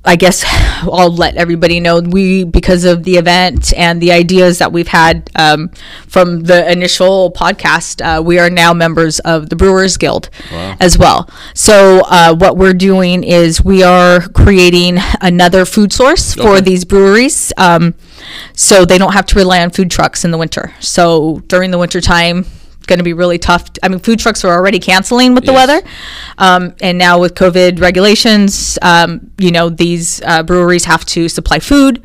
I 0.05 0.17
guess 0.17 0.45
I'll 0.83 1.15
let 1.15 1.37
everybody 1.37 1.79
know 1.79 2.01
we 2.01 2.43
because 2.45 2.85
of 2.85 3.05
the 3.05 3.17
event 3.19 3.73
and 3.77 4.03
the 4.03 4.11
ideas 4.13 4.59
that 4.59 4.73
we've 4.73 4.89
had 4.89 5.31
um, 5.37 5.69
from 6.09 6.41
the 6.43 6.71
initial 6.71 7.31
podcast. 7.33 8.03
Uh, 8.05 8.21
we 8.21 8.39
are 8.41 8.51
now 8.51 8.75
members 8.75 9.21
of 9.21 9.49
the 9.49 9.55
Brewers 9.57 9.97
Guild 9.97 10.29
as 10.53 10.99
well. 10.99 11.31
So 11.55 12.03
uh, 12.07 12.35
what 12.35 12.57
we're 12.57 12.75
doing 12.75 13.23
is 13.25 13.65
we 13.65 13.83
are 13.85 14.21
creating 14.31 14.99
another 15.21 15.65
food 15.65 15.93
source 15.93 16.35
for 16.35 16.55
Okay. 16.57 16.61
these 16.63 16.85
breweries. 16.85 17.53
Um, 17.57 17.95
so 18.55 18.85
they 18.85 18.99
don't 18.99 19.13
have 19.13 19.27
to 19.27 19.37
rely 19.37 19.63
on 19.63 19.71
food 19.71 19.91
trucks 19.91 20.25
in 20.25 20.31
the 20.33 20.39
winter. 20.39 20.75
So 20.81 21.43
during 21.47 21.71
the 21.71 21.79
winter 21.79 22.01
time, 22.01 22.45
going 22.87 22.99
to 22.99 23.05
be 23.05 23.13
really 23.13 23.39
tough. 23.39 23.69
I 23.83 23.89
mean, 23.89 23.99
food 24.01 24.19
trucks 24.19 24.45
are 24.45 24.53
already 24.53 24.79
canceling 24.79 25.35
with 25.35 25.45
the 25.47 25.53
Yes. 25.53 25.67
weather, 25.69 25.89
um, 26.39 26.75
and 26.81 26.99
now 26.99 27.19
with 27.19 27.35
COVID 27.35 27.81
regulations, 27.81 28.79
um, 28.83 29.31
you 29.39 29.51
know, 29.51 29.69
these 29.69 30.21
uh, 30.25 30.43
breweries 30.43 30.85
have 30.85 31.05
to 31.07 31.29
supply 31.29 31.59
food. 31.59 32.03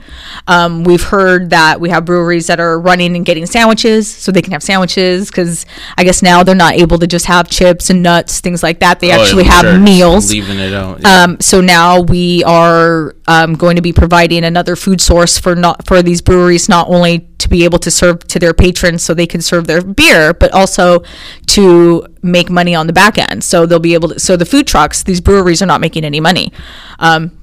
Um, 0.48 0.84
we've 0.84 1.03
heard 1.03 1.50
that 1.50 1.79
we 1.81 1.89
have 1.89 2.05
breweries 2.05 2.48
that 2.48 2.60
are 2.60 2.79
running 2.79 3.15
and 3.15 3.25
getting 3.25 3.46
sandwiches, 3.46 4.07
so 4.07 4.31
they 4.31 4.41
can 4.41 4.53
have 4.53 4.63
sandwiches 4.63 5.29
because 5.29 5.65
I 5.98 6.03
guess 6.03 6.22
now 6.22 6.43
they're 6.43 6.55
not 6.55 6.74
able 6.74 6.98
to 7.00 7.07
just 7.07 7.25
have 7.25 7.50
chips 7.50 7.89
and 7.89 8.03
nuts, 8.03 8.39
things 8.39 8.63
like 8.63 8.79
that. 8.79 9.00
They 9.00 9.12
Oh, 9.12 9.22
actually 9.22 9.43
have 9.46 9.62
sure, 9.65 9.77
meals. 9.79 10.31
Leaving 10.31 10.60
it 10.60 10.74
out. 10.74 11.00
yeah. 11.01 11.24
Um, 11.24 11.38
so 11.39 11.62
now 11.62 12.01
we 12.01 12.43
are 12.43 13.15
um, 13.27 13.55
going 13.55 13.75
to 13.75 13.81
be 13.81 13.93
providing 13.93 14.43
another 14.43 14.75
food 14.75 15.01
source 15.01 15.38
for 15.38 15.55
not 15.55 15.86
for 15.88 16.01
these 16.01 16.22
breweries, 16.22 16.69
not 16.69 16.88
only 16.89 17.27
to 17.39 17.50
be 17.50 17.63
able 17.65 17.77
to 17.79 17.91
serve 17.91 18.19
to 18.27 18.39
their 18.39 18.53
patrons 18.53 19.03
so 19.03 19.13
they 19.13 19.27
can 19.27 19.41
serve 19.41 19.67
their 19.67 19.81
beer, 19.81 20.34
but 20.34 20.51
also 20.53 20.66
to 20.75 22.05
make 22.21 22.50
money 22.50 22.75
on 22.75 22.88
the 22.88 22.93
back 22.93 23.17
end. 23.17 23.43
So 23.43 23.65
they'll 23.65 23.79
be 23.79 23.93
able 23.93 24.09
to. 24.09 24.19
So 24.19 24.36
the 24.36 24.45
food 24.45 24.67
trucks, 24.67 25.03
these 25.03 25.21
breweries 25.21 25.62
are 25.62 25.65
not 25.65 25.81
making 25.81 26.03
any 26.03 26.19
money. 26.19 26.51
Um, 27.00 27.37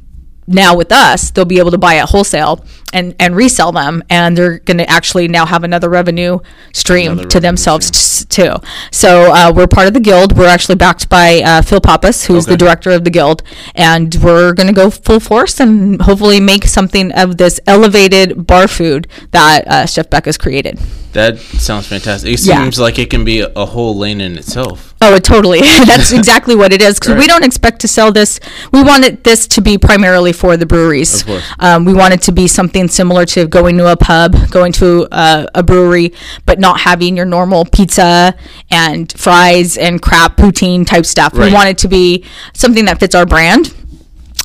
now 0.47 0.77
with 0.77 0.93
us, 0.93 1.31
they'll 1.31 1.45
be 1.45 1.59
able 1.59 1.71
to 1.71 1.79
buy 1.79 1.97
at 1.97 2.11
wholesale 2.11 2.65
and, 2.93 3.15
and 3.19 3.35
resell 3.35 3.73
them, 3.73 4.03
and 4.09 4.37
they're 4.37 4.59
going 4.61 4.79
to 4.79 4.89
actually 4.89 5.27
now 5.27 5.47
have 5.47 5.65
another 5.65 5.89
revenue 5.89 6.39
stream 6.73 7.13
Another 7.13 7.29
to 7.29 7.37
revenue 7.39 7.49
themselves 7.49 7.89
s- 7.91 8.25
too. 8.27 8.53
So 8.93 9.33
uh, 9.33 9.53
we're 9.55 9.67
part 9.67 9.89
of 9.89 9.95
the 9.95 10.01
guild. 10.01 10.37
We're 10.37 10.47
actually 10.49 10.77
backed 10.77 11.09
by 11.09 11.41
uh, 11.45 11.63
Phil 11.63 11.81
Pappas, 11.81 12.27
who's 12.27 12.47
the 12.47 12.57
director 12.57 12.91
of 12.91 13.03
the 13.05 13.11
guild, 13.11 13.43
and 13.75 14.15
we're 14.23 14.53
going 14.53 14.69
to 14.69 14.73
go 14.73 14.91
full 14.91 15.19
force 15.21 15.59
and 15.61 16.01
hopefully 16.03 16.39
make 16.41 16.65
something 16.65 17.11
of 17.13 17.37
this 17.37 17.59
elevated 17.67 18.47
bar 18.47 18.69
food 18.69 19.09
that 19.33 19.67
uh, 19.67 19.87
Chef 19.87 20.07
has 20.13 20.39
created. 20.39 20.79
that 21.15 21.39
sounds 21.39 21.87
fantastic. 21.89 22.33
It 22.33 22.41
Yeah. 22.45 22.63
seems 22.63 22.79
like 22.79 22.99
it 22.99 23.11
can 23.11 23.25
be 23.25 23.41
a 23.41 23.67
whole 23.67 23.97
lane 23.97 24.21
in 24.21 24.37
itself. 24.39 24.94
Oh, 25.05 25.15
it 25.15 25.25
totally. 25.25 25.61
That's 25.87 26.13
exactly 26.13 26.57
what 26.57 26.73
it 26.73 26.81
is. 26.81 26.99
Because 26.99 27.17
we 27.17 27.27
don't 27.27 27.45
expect 27.45 27.81
to 27.81 27.89
sell 27.89 28.11
this. 28.11 28.41
We 28.73 28.83
wanted 28.83 29.23
this 29.23 29.47
to 29.49 29.61
be 29.61 29.77
primarily 29.77 30.33
for 30.33 30.57
the 30.57 30.67
breweries. 30.67 31.21
Of 31.21 31.27
course. 31.27 31.45
Um, 31.59 31.85
we 31.85 31.93
want 31.93 32.15
it 32.15 32.23
to 32.23 32.33
be 32.33 32.49
something 32.49 32.89
similar 32.89 33.27
to 33.27 33.47
going 33.47 33.77
to 33.79 33.93
a 33.93 33.97
pub, 33.97 34.35
going 34.51 34.73
to 34.73 35.07
a, 35.13 35.49
a 35.57 35.63
brewery, 35.63 36.15
but 36.47 36.59
not 36.59 36.81
having 36.81 37.17
your 37.17 37.27
normal 37.27 37.65
pizza 37.65 38.35
and 38.71 39.13
fries 39.13 39.77
and 39.77 40.01
crap 40.01 40.37
poutine 40.37 40.87
type 40.87 41.05
stuff. 41.05 41.35
Right. 41.35 41.47
We 41.49 41.53
want 41.53 41.69
it 41.69 41.79
to 41.79 41.89
be 41.89 42.25
something 42.55 42.87
that 42.87 42.99
fits 42.99 43.15
our 43.15 43.27
brand. 43.27 43.75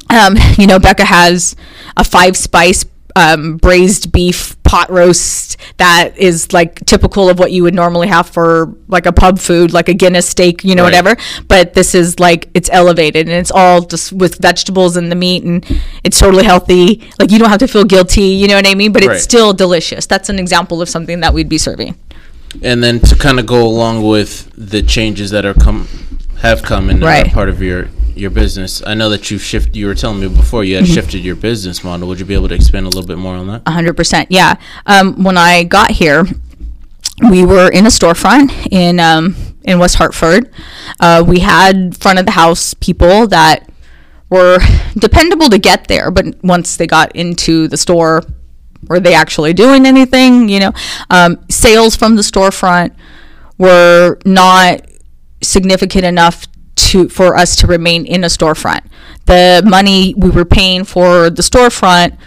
Um, 0.09 0.37
you 0.57 0.67
know, 0.67 0.79
Becca 0.79 1.05
has 1.05 1.55
a 1.95 2.03
five 2.03 2.35
spice 2.35 2.85
um, 3.19 3.57
braised 3.57 4.11
beef 4.11 4.55
pot 4.63 4.89
roast 4.91 5.57
that 5.77 6.15
is 6.17 6.53
like 6.53 6.83
typical 6.85 7.27
of 7.29 7.39
what 7.39 7.51
you 7.51 7.63
would 7.63 7.73
normally 7.73 8.07
have 8.07 8.29
for 8.29 8.73
like 8.87 9.05
a 9.05 9.11
pub 9.11 9.39
food, 9.39 9.73
like 9.73 9.89
a 9.89 9.93
Guinness 9.93 10.27
steak, 10.29 10.63
you 10.63 10.75
know, 10.75 10.83
Right. 10.83 10.89
whatever. 11.03 11.17
But 11.47 11.73
this 11.73 11.95
is 11.95 12.19
like 12.19 12.49
it's 12.53 12.69
elevated 12.71 13.27
and 13.27 13.35
it's 13.35 13.51
all 13.51 13.81
just 13.81 14.13
with 14.13 14.35
vegetables 14.41 14.95
and 14.95 15.11
the 15.11 15.15
meat 15.15 15.43
and 15.43 15.65
it's 16.03 16.19
totally 16.19 16.43
healthy. 16.43 17.01
Like 17.19 17.31
you 17.31 17.39
don't 17.39 17.49
have 17.49 17.59
to 17.59 17.67
feel 17.67 17.83
guilty, 17.83 18.21
you 18.41 18.47
know 18.47 18.55
what 18.55 18.67
I 18.67 18.75
mean? 18.75 18.91
But 18.91 19.01
it's 19.03 19.09
Right. 19.09 19.21
still 19.21 19.53
delicious. 19.53 20.05
That's 20.05 20.29
an 20.29 20.39
example 20.39 20.81
of 20.81 20.87
something 20.89 21.19
that 21.21 21.33
we'd 21.33 21.49
be 21.49 21.57
serving. 21.57 21.95
And 22.61 22.83
then 22.83 22.99
to 23.01 23.15
kind 23.15 23.39
of 23.39 23.45
go 23.45 23.65
along 23.65 24.03
with 24.03 24.51
the 24.55 24.81
changes 24.81 25.31
that 25.31 25.45
are 25.45 25.53
come 25.53 25.87
have 26.41 26.61
come 26.61 26.89
and 26.89 27.01
Right. 27.03 27.31
part 27.33 27.49
of 27.49 27.61
your 27.61 27.89
your 28.19 28.29
business. 28.31 28.81
I 28.85 28.93
know 28.93 29.09
that 29.09 29.31
you've 29.31 29.41
shifted. 29.41 29.75
You 29.75 29.87
were 29.87 29.95
telling 29.95 30.19
me 30.19 30.27
before 30.27 30.63
you 30.63 30.75
had 30.75 30.83
Mm-hmm. 30.85 30.93
shifted 30.93 31.23
your 31.23 31.35
business 31.35 31.83
model. 31.83 32.07
Would 32.07 32.19
you 32.19 32.25
be 32.25 32.33
able 32.33 32.47
to 32.49 32.55
expand 32.55 32.85
a 32.85 32.89
little 32.89 33.07
bit 33.07 33.17
more 33.17 33.35
on 33.35 33.47
that? 33.47 33.67
hundred 33.67 33.95
percent. 33.97 34.31
Yeah. 34.31 34.55
Um, 34.85 35.23
when 35.23 35.37
I 35.37 35.63
got 35.63 35.91
here, 35.91 36.25
we 37.29 37.45
were 37.45 37.69
in 37.69 37.85
a 37.85 37.89
storefront 37.89 38.71
in 38.71 38.99
um, 38.99 39.35
in 39.63 39.79
West 39.79 39.95
Hartford. 39.95 40.51
Uh, 40.99 41.23
we 41.27 41.39
had 41.39 41.97
front 41.97 42.19
of 42.19 42.25
the 42.25 42.31
house 42.31 42.73
people 42.75 43.27
that 43.27 43.69
were 44.29 44.59
dependable 44.97 45.49
to 45.49 45.57
get 45.57 45.87
there, 45.87 46.11
but 46.11 46.25
once 46.43 46.77
they 46.77 46.87
got 46.87 47.15
into 47.15 47.67
the 47.67 47.77
store, 47.77 48.23
were 48.87 48.99
they 48.99 49.13
actually 49.13 49.53
doing 49.53 49.85
anything? 49.85 50.47
You 50.49 50.59
know, 50.59 50.71
um, 51.09 51.43
sales 51.49 51.95
from 51.95 52.15
the 52.15 52.21
storefront 52.21 52.93
were 53.57 54.17
not 54.25 54.81
significant 55.41 56.05
enough 56.05 56.45
to 56.87 57.09
for 57.09 57.35
us 57.35 57.55
to 57.57 57.67
remain 57.67 58.05
in 58.05 58.23
a 58.23 58.27
storefront. 58.27 58.81
The 59.25 59.61
money 59.65 60.13
we 60.17 60.29
were 60.29 60.45
paying 60.45 60.83
for 60.85 61.29
the 61.29 61.41
storefront, 61.41 62.17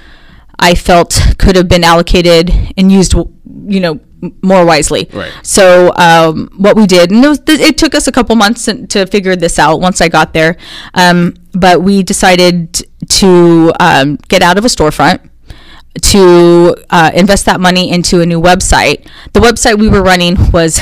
I 0.58 0.74
felt 0.74 1.18
could 1.38 1.56
have 1.56 1.68
been 1.68 1.84
allocated 1.84 2.50
and 2.76 2.92
used, 2.92 3.14
you 3.14 3.80
know, 3.80 4.00
more 4.40 4.64
wisely. 4.64 5.08
Right. 5.12 5.32
So 5.42 5.92
um, 5.96 6.48
what 6.56 6.76
we 6.76 6.86
did, 6.86 7.10
and 7.10 7.24
it, 7.24 7.28
was, 7.28 7.40
it 7.48 7.76
took 7.76 7.94
us 7.94 8.06
a 8.06 8.12
couple 8.12 8.36
months 8.36 8.66
to- 8.66 8.86
to 8.86 9.06
figure 9.06 9.34
this 9.34 9.58
out 9.58 9.80
once 9.80 10.00
I 10.00 10.08
got 10.08 10.32
there, 10.32 10.56
um, 10.94 11.34
but 11.52 11.82
we 11.82 12.02
decided 12.04 12.84
to 13.08 13.72
um, 13.80 14.16
get 14.28 14.42
out 14.42 14.58
of 14.58 14.64
a 14.64 14.68
storefront 14.68 15.28
to 16.00 16.74
uh, 16.90 17.10
invest 17.14 17.46
that 17.46 17.60
money 17.60 17.90
into 17.90 18.20
a 18.20 18.26
new 18.26 18.40
website. 18.40 19.06
The 19.32 19.40
website 19.40 19.78
we 19.78 19.88
were 19.88 20.02
running 20.02 20.36
was 20.52 20.80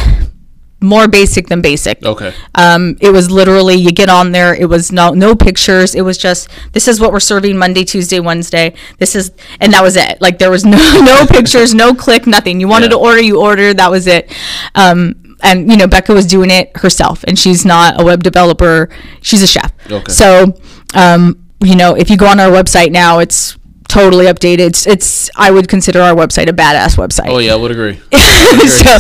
more 0.80 1.08
basic 1.08 1.48
than 1.48 1.60
basic. 1.60 2.02
Okay. 2.04 2.32
Um, 2.54 2.96
it 3.00 3.10
was 3.10 3.30
literally 3.30 3.74
you 3.74 3.92
get 3.92 4.08
on 4.08 4.32
there. 4.32 4.54
It 4.54 4.66
was 4.68 4.90
no 4.92 5.10
no 5.12 5.34
pictures. 5.34 5.94
It 5.94 6.02
was 6.02 6.16
just 6.18 6.48
this 6.72 6.88
is 6.88 7.00
what 7.00 7.12
we're 7.12 7.20
serving 7.20 7.56
Monday, 7.58 7.84
Tuesday, 7.84 8.20
Wednesday. 8.20 8.74
This 8.98 9.14
is 9.14 9.32
and 9.60 9.72
that 9.74 9.82
was 9.82 9.96
it. 9.96 10.20
Like 10.20 10.38
there 10.38 10.50
was 10.50 10.64
no 10.76 10.78
no 11.02 11.26
pictures, 11.26 11.74
no 11.74 11.94
click, 11.94 12.26
nothing. 12.26 12.60
You 12.60 12.68
wanted 12.68 12.86
Yeah. 12.86 12.98
to 12.98 12.98
order, 12.98 13.20
you 13.22 13.40
order. 13.40 13.74
That 13.74 13.90
was 13.90 14.06
it. 14.06 14.34
Um, 14.74 15.36
and 15.42 15.70
you 15.70 15.76
know 15.76 15.86
Becca 15.86 16.12
was 16.12 16.26
doing 16.26 16.50
it 16.50 16.76
herself, 16.76 17.24
and 17.24 17.38
she's 17.38 17.64
not 17.64 18.00
a 18.00 18.04
web 18.04 18.22
developer. 18.22 18.88
She's 19.22 19.42
a 19.42 19.46
chef. 19.46 19.72
Okay. 19.90 20.12
So 20.12 20.54
um, 20.94 21.44
you 21.62 21.76
know 21.76 21.94
if 21.94 22.10
you 22.10 22.16
go 22.16 22.26
on 22.26 22.40
our 22.40 22.50
website 22.50 22.90
now, 22.92 23.18
it's 23.20 23.56
totally 23.90 24.26
updated. 24.26 24.60
It's, 24.60 24.86
it's 24.86 25.30
I 25.36 25.50
would 25.50 25.68
consider 25.68 26.00
our 26.00 26.14
website 26.14 26.48
a 26.48 26.52
badass 26.52 26.96
website 26.96 27.28
Oh 27.28 27.38
yeah, 27.38 27.54
I 27.54 27.56
would 27.56 27.70
agree. 27.70 28.00
so, 28.68 28.98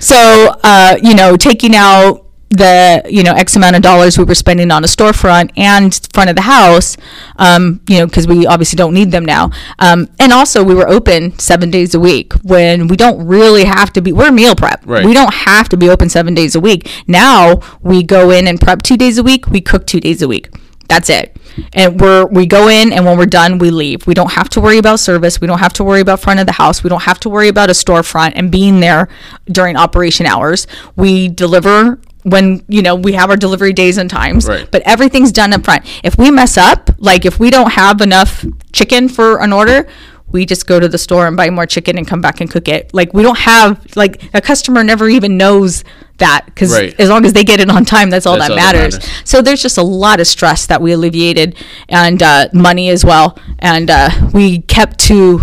so 0.00 0.54
uh, 0.62 0.98
you 1.02 1.14
know, 1.14 1.36
taking 1.36 1.74
out 1.74 2.26
the 2.52 3.02
you 3.08 3.22
know 3.22 3.32
X 3.32 3.56
amount 3.56 3.76
of 3.76 3.82
dollars 3.82 4.18
we 4.18 4.24
were 4.24 4.34
spending 4.34 4.70
on 4.70 4.84
a 4.84 4.86
storefront 4.86 5.50
and 5.56 5.98
front 6.12 6.28
of 6.28 6.36
the 6.36 6.42
house, 6.42 6.96
um, 7.36 7.80
you 7.88 7.98
know, 7.98 8.06
because 8.06 8.26
we 8.26 8.46
obviously 8.46 8.76
don't 8.76 8.92
need 8.92 9.10
them 9.10 9.24
now. 9.24 9.50
Um, 9.78 10.08
and 10.18 10.32
also, 10.32 10.62
we 10.62 10.74
were 10.74 10.88
open 10.88 11.38
seven 11.38 11.70
days 11.70 11.94
a 11.94 12.00
week 12.00 12.34
when 12.42 12.88
we 12.88 12.96
don't 12.96 13.26
really 13.26 13.64
have 13.64 13.92
to 13.94 14.02
be. 14.02 14.12
We're 14.12 14.30
meal 14.30 14.54
prep. 14.54 14.82
Right. 14.84 15.04
We 15.04 15.14
don't 15.14 15.32
have 15.32 15.68
to 15.70 15.76
be 15.76 15.88
open 15.88 16.08
seven 16.08 16.34
days 16.34 16.54
a 16.54 16.60
week. 16.60 16.88
Now 17.06 17.60
we 17.80 18.02
go 18.02 18.30
in 18.30 18.46
and 18.46 18.60
prep 18.60 18.82
two 18.82 18.96
days 18.96 19.18
a 19.18 19.22
week. 19.22 19.46
We 19.46 19.60
cook 19.60 19.86
two 19.86 20.00
days 20.00 20.20
a 20.20 20.28
week. 20.28 20.50
That's 20.92 21.08
it. 21.08 21.34
And 21.72 21.98
we're 21.98 22.26
we 22.26 22.44
go 22.44 22.68
in 22.68 22.92
and 22.92 23.06
when 23.06 23.16
we're 23.16 23.24
done 23.42 23.58
we 23.58 23.70
leave. 23.70 24.06
We 24.06 24.12
don't 24.12 24.32
have 24.32 24.48
to 24.50 24.60
worry 24.60 24.76
about 24.76 25.00
service. 25.00 25.40
We 25.40 25.46
don't 25.46 25.58
have 25.66 25.72
to 25.74 25.84
worry 25.84 26.02
about 26.02 26.20
front 26.20 26.38
of 26.38 26.44
the 26.44 26.52
house. 26.52 26.84
We 26.84 26.90
don't 26.90 27.02
have 27.10 27.18
to 27.20 27.30
worry 27.30 27.48
about 27.48 27.70
a 27.70 27.72
storefront 27.72 28.32
and 28.36 28.50
being 28.50 28.80
there 28.80 29.08
during 29.46 29.74
operation 29.76 30.26
hours. 30.26 30.66
We 30.96 31.28
deliver 31.28 31.98
when 32.24 32.62
you 32.68 32.82
know 32.82 32.94
we 32.94 33.12
have 33.14 33.30
our 33.30 33.36
delivery 33.38 33.72
days 33.72 33.96
and 33.98 34.08
times 34.10 34.46
Right. 34.46 34.70
but 34.70 34.82
everything's 34.82 35.32
done 35.32 35.52
up 35.54 35.64
front 35.64 35.82
if 36.04 36.16
we 36.18 36.30
mess 36.30 36.56
up 36.56 36.90
like 36.98 37.24
if 37.24 37.40
we 37.40 37.50
don't 37.50 37.72
have 37.72 38.00
enough 38.00 38.44
chicken 38.72 39.08
for 39.08 39.40
an 39.42 39.52
order 39.52 39.88
we 40.28 40.46
just 40.46 40.68
go 40.68 40.78
to 40.78 40.88
the 40.88 40.98
store 40.98 41.26
and 41.26 41.36
buy 41.36 41.50
more 41.50 41.66
chicken 41.66 41.98
and 41.98 42.06
come 42.06 42.20
back 42.20 42.40
and 42.40 42.48
cook 42.48 42.68
it 42.68 42.94
like 42.94 43.12
we 43.12 43.24
don't 43.24 43.38
have 43.38 43.84
like 43.96 44.22
a 44.34 44.40
customer 44.40 44.84
never 44.84 45.08
even 45.08 45.36
knows 45.36 45.82
that 46.22 46.46
because 46.46 46.72
Right. 46.72 46.98
as 46.98 47.08
long 47.08 47.24
as 47.24 47.32
they 47.34 47.44
get 47.44 47.60
it 47.60 47.68
on 47.70 47.84
time 47.84 48.08
that's 48.10 48.26
all, 48.26 48.36
That's 48.38 48.48
that, 48.48 48.52
all 48.52 48.56
that 48.56 48.74
matters. 48.74 48.94
matters. 48.98 49.10
so 49.24 49.42
there's 49.42 49.62
just 49.62 49.76
a 49.78 49.82
lot 49.82 50.18
of 50.20 50.26
stress 50.26 50.66
that 50.66 50.80
we 50.80 50.92
alleviated 50.92 51.54
and 51.88 52.22
uh, 52.22 52.48
money 52.52 52.88
as 52.88 53.04
well 53.04 53.38
and 53.58 53.90
uh, 53.90 54.08
we 54.32 54.60
kept 54.62 54.98
to 55.10 55.42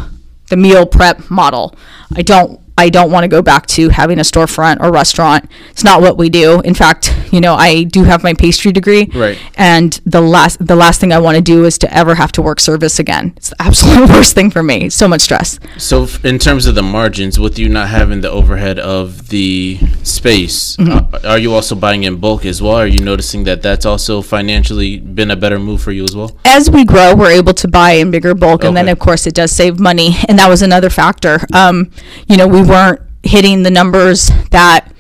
the 0.50 0.58
meal 0.58 0.86
prep 0.86 1.30
model 1.30 1.76
i 2.16 2.22
don't 2.24 2.60
i 2.78 2.90
don't 2.90 3.12
want 3.12 3.24
to 3.24 3.28
go 3.28 3.42
back 3.42 3.66
to 3.68 3.90
having 3.90 4.18
a 4.18 4.24
storefront 4.24 4.80
or 4.82 4.92
restaurant 4.92 5.46
it's 5.70 5.84
not 5.84 6.02
what 6.02 6.18
we 6.18 6.28
do 6.30 6.60
in 6.62 6.74
fact 6.74 7.14
you 7.32 7.42
know 7.42 7.56
i 7.56 7.84
do 7.84 8.04
have 8.04 8.24
my 8.24 8.34
pastry 8.34 8.72
degree 8.72 9.06
Right. 9.14 9.38
and 9.56 10.00
the 10.06 10.22
last 10.22 10.66
the 10.66 10.76
last 10.76 11.00
thing 11.00 11.12
i 11.14 11.20
want 11.20 11.36
to 11.36 11.42
do 11.42 11.66
is 11.66 11.78
to 11.80 11.94
ever 11.94 12.16
have 12.16 12.32
to 12.34 12.42
work 12.42 12.60
service 12.60 13.00
again 13.00 13.34
it's 13.38 13.50
the 13.50 13.62
absolute 13.68 14.10
worst 14.10 14.36
thing 14.36 14.50
for 14.52 14.64
me 14.64 14.90
so 14.90 15.08
much 15.08 15.22
stress 15.22 15.60
So, 15.78 16.04
f- 16.04 16.24
in 16.26 16.40
terms 16.40 16.66
of 16.66 16.76
the 16.76 16.84
margins, 16.84 17.40
with 17.40 17.58
you 17.60 17.70
not 17.70 17.88
having 17.90 18.22
the 18.22 18.30
overhead 18.32 18.80
of 18.80 19.30
the 19.30 19.80
space, 20.04 20.76
Mm-hmm. 20.78 21.16
uh, 21.16 21.30
are 21.32 21.38
you 21.38 21.54
also 21.54 21.76
buying 21.76 22.04
in 22.04 22.16
bulk 22.18 22.46
as 22.46 22.62
well? 22.62 22.76
Are 22.76 22.88
you 22.88 23.00
noticing 23.04 23.44
that 23.46 23.62
that's 23.62 23.86
also 23.86 24.22
financially 24.22 24.98
been 25.00 25.32
a 25.32 25.36
better 25.36 25.60
move 25.60 25.82
for 25.82 25.92
you 25.92 26.04
as 26.04 26.16
well? 26.16 26.32
as 26.46 26.70
we 26.70 26.84
grow, 26.86 27.16
we're 27.16 27.32
able 27.32 27.54
to 27.54 27.68
buy 27.68 27.92
in 28.02 28.12
bigger 28.12 28.34
bulk, 28.34 28.64
and 28.64 28.76
then 28.78 28.88
of 28.90 29.00
course 29.00 29.28
it 29.28 29.34
does 29.36 29.52
save 29.52 29.80
money, 29.80 30.16
and 30.28 30.38
that 30.40 30.50
was 30.50 30.62
another 30.62 30.90
factor. 30.90 31.40
Um, 31.54 31.92
you 32.28 32.38
know, 32.38 32.48
we 32.48 32.62
weren't 32.62 33.02
hitting 33.24 33.64
the 33.64 33.72
numbers 33.72 34.30
that 34.52 34.92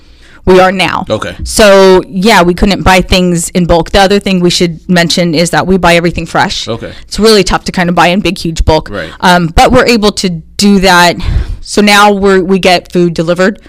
we 0.49 0.59
are 0.59 0.71
now. 0.71 1.05
Okay. 1.09 1.37
So 1.43 2.01
yeah, 2.07 2.41
we 2.43 2.53
couldn't 2.53 2.83
buy 2.83 3.01
things 3.01 3.49
in 3.49 3.65
bulk. 3.65 3.91
The 3.91 3.99
other 3.99 4.19
thing 4.19 4.39
we 4.39 4.49
should 4.49 4.87
mention 4.89 5.35
is 5.35 5.51
that 5.51 5.67
we 5.67 5.77
buy 5.77 5.95
everything 5.95 6.25
fresh. 6.25 6.67
Okay. 6.67 6.93
It's 7.01 7.19
really 7.19 7.43
tough 7.43 7.63
to 7.65 7.71
kind 7.71 7.89
of 7.89 7.95
buy 7.95 8.07
in 8.07 8.21
big, 8.21 8.37
huge 8.37 8.65
bulk. 8.65 8.89
Right. 8.89 9.13
Um, 9.19 9.47
but 9.47 9.71
we're 9.71 9.87
able 9.87 10.11
to 10.13 10.29
do 10.29 10.79
that. 10.79 11.15
So 11.61 11.81
now 11.81 12.11
we're 12.13 12.43
we 12.43 12.59
get 12.59 12.91
food 12.91 13.13
delivered, 13.13 13.61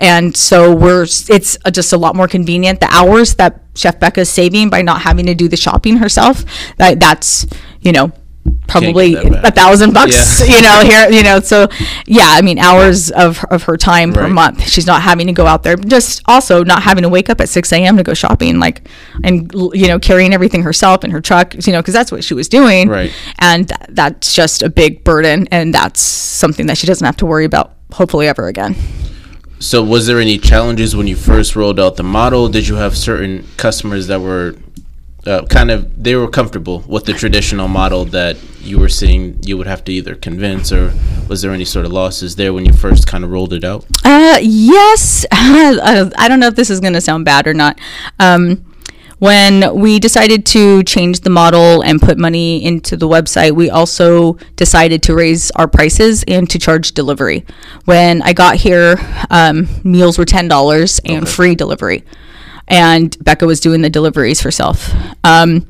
and 0.00 0.36
so 0.36 0.74
we're 0.74 1.02
it's 1.02 1.58
a, 1.64 1.70
just 1.70 1.92
a 1.92 1.98
lot 1.98 2.16
more 2.16 2.28
convenient. 2.28 2.80
The 2.80 2.88
hours 2.90 3.34
that 3.34 3.60
Chef 3.74 4.00
Becca 4.00 4.22
is 4.22 4.30
saving 4.30 4.70
by 4.70 4.82
not 4.82 5.02
having 5.02 5.26
to 5.26 5.34
do 5.34 5.48
the 5.48 5.56
shopping 5.56 5.98
herself, 5.98 6.44
that 6.78 6.98
that's 6.98 7.46
you 7.80 7.92
know 7.92 8.12
probably 8.66 9.12
get 9.12 9.24
that 9.24 9.42
back. 9.42 9.52
a 9.52 9.54
thousand 9.54 9.92
bucks. 9.94 10.40
Yeah. 10.40 10.46
You 10.56 10.62
know 10.62 10.80
here 10.82 11.10
you 11.10 11.22
know 11.22 11.40
so 11.40 11.68
yeah 12.06 12.26
I 12.28 12.42
mean 12.42 12.58
hours 12.58 13.10
of 13.10 13.42
of 13.50 13.62
her 13.64 13.76
time 13.76 14.12
per 14.12 14.28
month. 14.28 14.68
She's 14.68 14.86
not 14.86 15.02
having 15.02 15.26
to 15.28 15.32
go 15.32 15.46
out 15.46 15.62
there. 15.62 15.76
Just 15.76 16.22
also 16.26 16.64
not 16.64 16.82
having 16.82 17.02
to 17.02 17.08
wake 17.08 17.30
up 17.30 17.40
at 17.40 17.48
six 17.48 17.72
a.m. 17.72 17.96
to 17.96 18.02
go 18.02 18.14
shopping 18.14 18.58
like 18.58 18.88
and 19.24 19.50
you 19.74 19.88
know 19.88 19.98
carrying 19.98 20.32
everything 20.34 20.62
herself 20.62 21.04
in 21.04 21.10
her 21.10 21.20
truck. 21.20 21.54
You 21.66 21.72
know 21.72 21.80
because 21.80 21.94
that's 21.94 22.10
what 22.12 22.24
she 22.24 22.34
was 22.34 22.48
doing 22.48 22.88
Right. 22.88 23.12
and 23.38 23.68
th- 23.68 23.80
that's 23.90 24.34
just 24.34 24.62
a 24.62 24.68
big 24.70 25.04
burden 25.04 25.46
and 25.50 25.72
that's 25.72 26.00
something 26.00 26.66
that 26.66 26.76
she 26.78 26.86
doesn't 26.86 27.04
have 27.04 27.16
to 27.18 27.26
worry 27.26 27.44
about 27.44 27.74
hopefully 27.92 28.26
ever 28.28 28.48
again 28.48 28.74
So, 29.60 29.82
was 29.82 30.06
there 30.08 30.18
any 30.20 30.38
challenges 30.38 30.96
when 30.96 31.06
you 31.06 31.14
first 31.16 31.54
rolled 31.54 31.78
out 31.78 31.94
the 31.96 32.02
model? 32.02 32.48
Did 32.48 32.66
you 32.66 32.74
have 32.76 32.96
certain 32.96 33.46
customers 33.56 34.08
that 34.08 34.20
were 34.20 34.56
uh, 35.26 35.44
kind 35.46 35.70
of 35.70 36.02
they 36.02 36.16
were 36.16 36.28
comfortable 36.28 36.84
with 36.86 37.04
the 37.04 37.12
traditional 37.12 37.68
model 37.68 38.04
that 38.06 38.36
you 38.60 38.78
were 38.78 38.88
seeing? 38.88 39.38
You 39.42 39.56
would 39.58 39.66
have 39.66 39.84
to 39.84 39.92
either 39.92 40.14
convince, 40.14 40.72
or 40.72 40.92
was 41.28 41.42
there 41.42 41.52
any 41.52 41.64
sort 41.64 41.86
of 41.86 41.92
losses 41.92 42.36
there 42.36 42.52
when 42.52 42.64
you 42.66 42.72
first 42.72 43.06
kind 43.06 43.24
of 43.24 43.30
rolled 43.30 43.52
it 43.52 43.64
out? 43.64 43.84
uh 44.04 44.38
yes 44.40 45.24
I 45.32 46.26
don't 46.28 46.40
know 46.40 46.48
if 46.48 46.56
this 46.56 46.70
is 46.70 46.80
going 46.80 46.94
to 46.94 47.00
sound 47.00 47.24
bad 47.24 47.46
or 47.46 47.54
not 47.54 47.78
um 48.18 48.64
when 49.22 49.76
we 49.76 50.00
decided 50.00 50.44
to 50.46 50.82
change 50.82 51.20
the 51.20 51.30
model 51.30 51.80
and 51.82 52.02
put 52.02 52.18
money 52.18 52.64
into 52.64 52.96
the 52.96 53.06
website, 53.06 53.52
we 53.52 53.70
also 53.70 54.32
decided 54.56 55.00
to 55.04 55.14
raise 55.14 55.52
our 55.52 55.68
prices 55.68 56.24
and 56.26 56.50
to 56.50 56.58
charge 56.58 56.90
delivery. 56.90 57.46
When 57.84 58.20
I 58.22 58.32
got 58.32 58.56
here, 58.56 58.96
um, 59.30 59.68
meals 59.84 60.18
were 60.18 60.24
ten 60.24 60.48
dollars 60.48 60.98
and 61.04 61.28
free 61.28 61.54
delivery. 61.54 62.02
And 62.68 63.16
Becca 63.22 63.46
was 63.46 63.60
doing 63.60 63.82
the 63.82 63.90
deliveries 63.90 64.40
herself. 64.40 64.90
Um, 65.24 65.66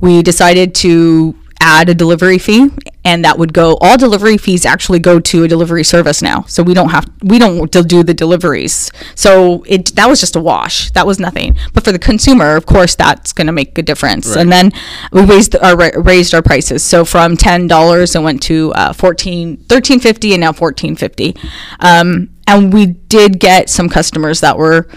we 0.00 0.22
decided 0.22 0.74
to 0.76 1.34
add 1.60 1.90
a 1.90 1.94
delivery 1.94 2.38
fee 2.38 2.70
and 3.04 3.24
that 3.24 3.38
would 3.38 3.52
go 3.52 3.76
all 3.82 3.98
delivery 3.98 4.38
fees 4.38 4.64
actually 4.64 4.98
go 4.98 5.20
to 5.20 5.44
a 5.44 5.48
delivery 5.48 5.84
service 5.84 6.22
now. 6.22 6.42
So 6.42 6.62
we 6.62 6.72
don't 6.72 6.88
have 6.88 7.08
we 7.22 7.38
don't 7.38 7.70
do 7.70 8.02
the 8.02 8.14
deliveries. 8.14 8.90
So 9.14 9.62
it 9.66 9.94
that 9.94 10.08
was 10.08 10.20
just 10.20 10.36
a 10.36 10.40
wash. 10.40 10.90
That 10.92 11.06
was 11.06 11.20
nothing. 11.20 11.56
But 11.74 11.84
for 11.84 11.92
the 11.92 11.98
consumer 11.98 12.56
of 12.56 12.64
course 12.64 12.94
that's 12.94 13.32
going 13.34 13.46
to 13.46 13.52
make 13.52 13.76
a 13.76 13.82
difference. 13.82 14.28
Right. 14.28 14.38
and 14.38 14.50
then 14.50 14.72
we 15.12 15.22
raised 15.22 15.54
our 15.56 15.76
raised 16.00 16.34
our 16.34 16.42
prices. 16.42 16.82
So 16.82 17.04
from 17.04 17.36
$10 17.36 18.16
it 18.16 18.22
went 18.22 18.42
to 18.44 18.72
uh, 18.72 18.92
14 18.94 19.58
13.50 19.58 20.32
and 20.32 20.40
now 20.40 20.52
14.50 20.52 21.38
um, 21.80 22.30
and 22.46 22.72
we 22.72 22.86
did 22.86 23.38
get 23.38 23.68
some 23.68 23.88
customers 23.88 24.40
that 24.40 24.56
were 24.56 24.88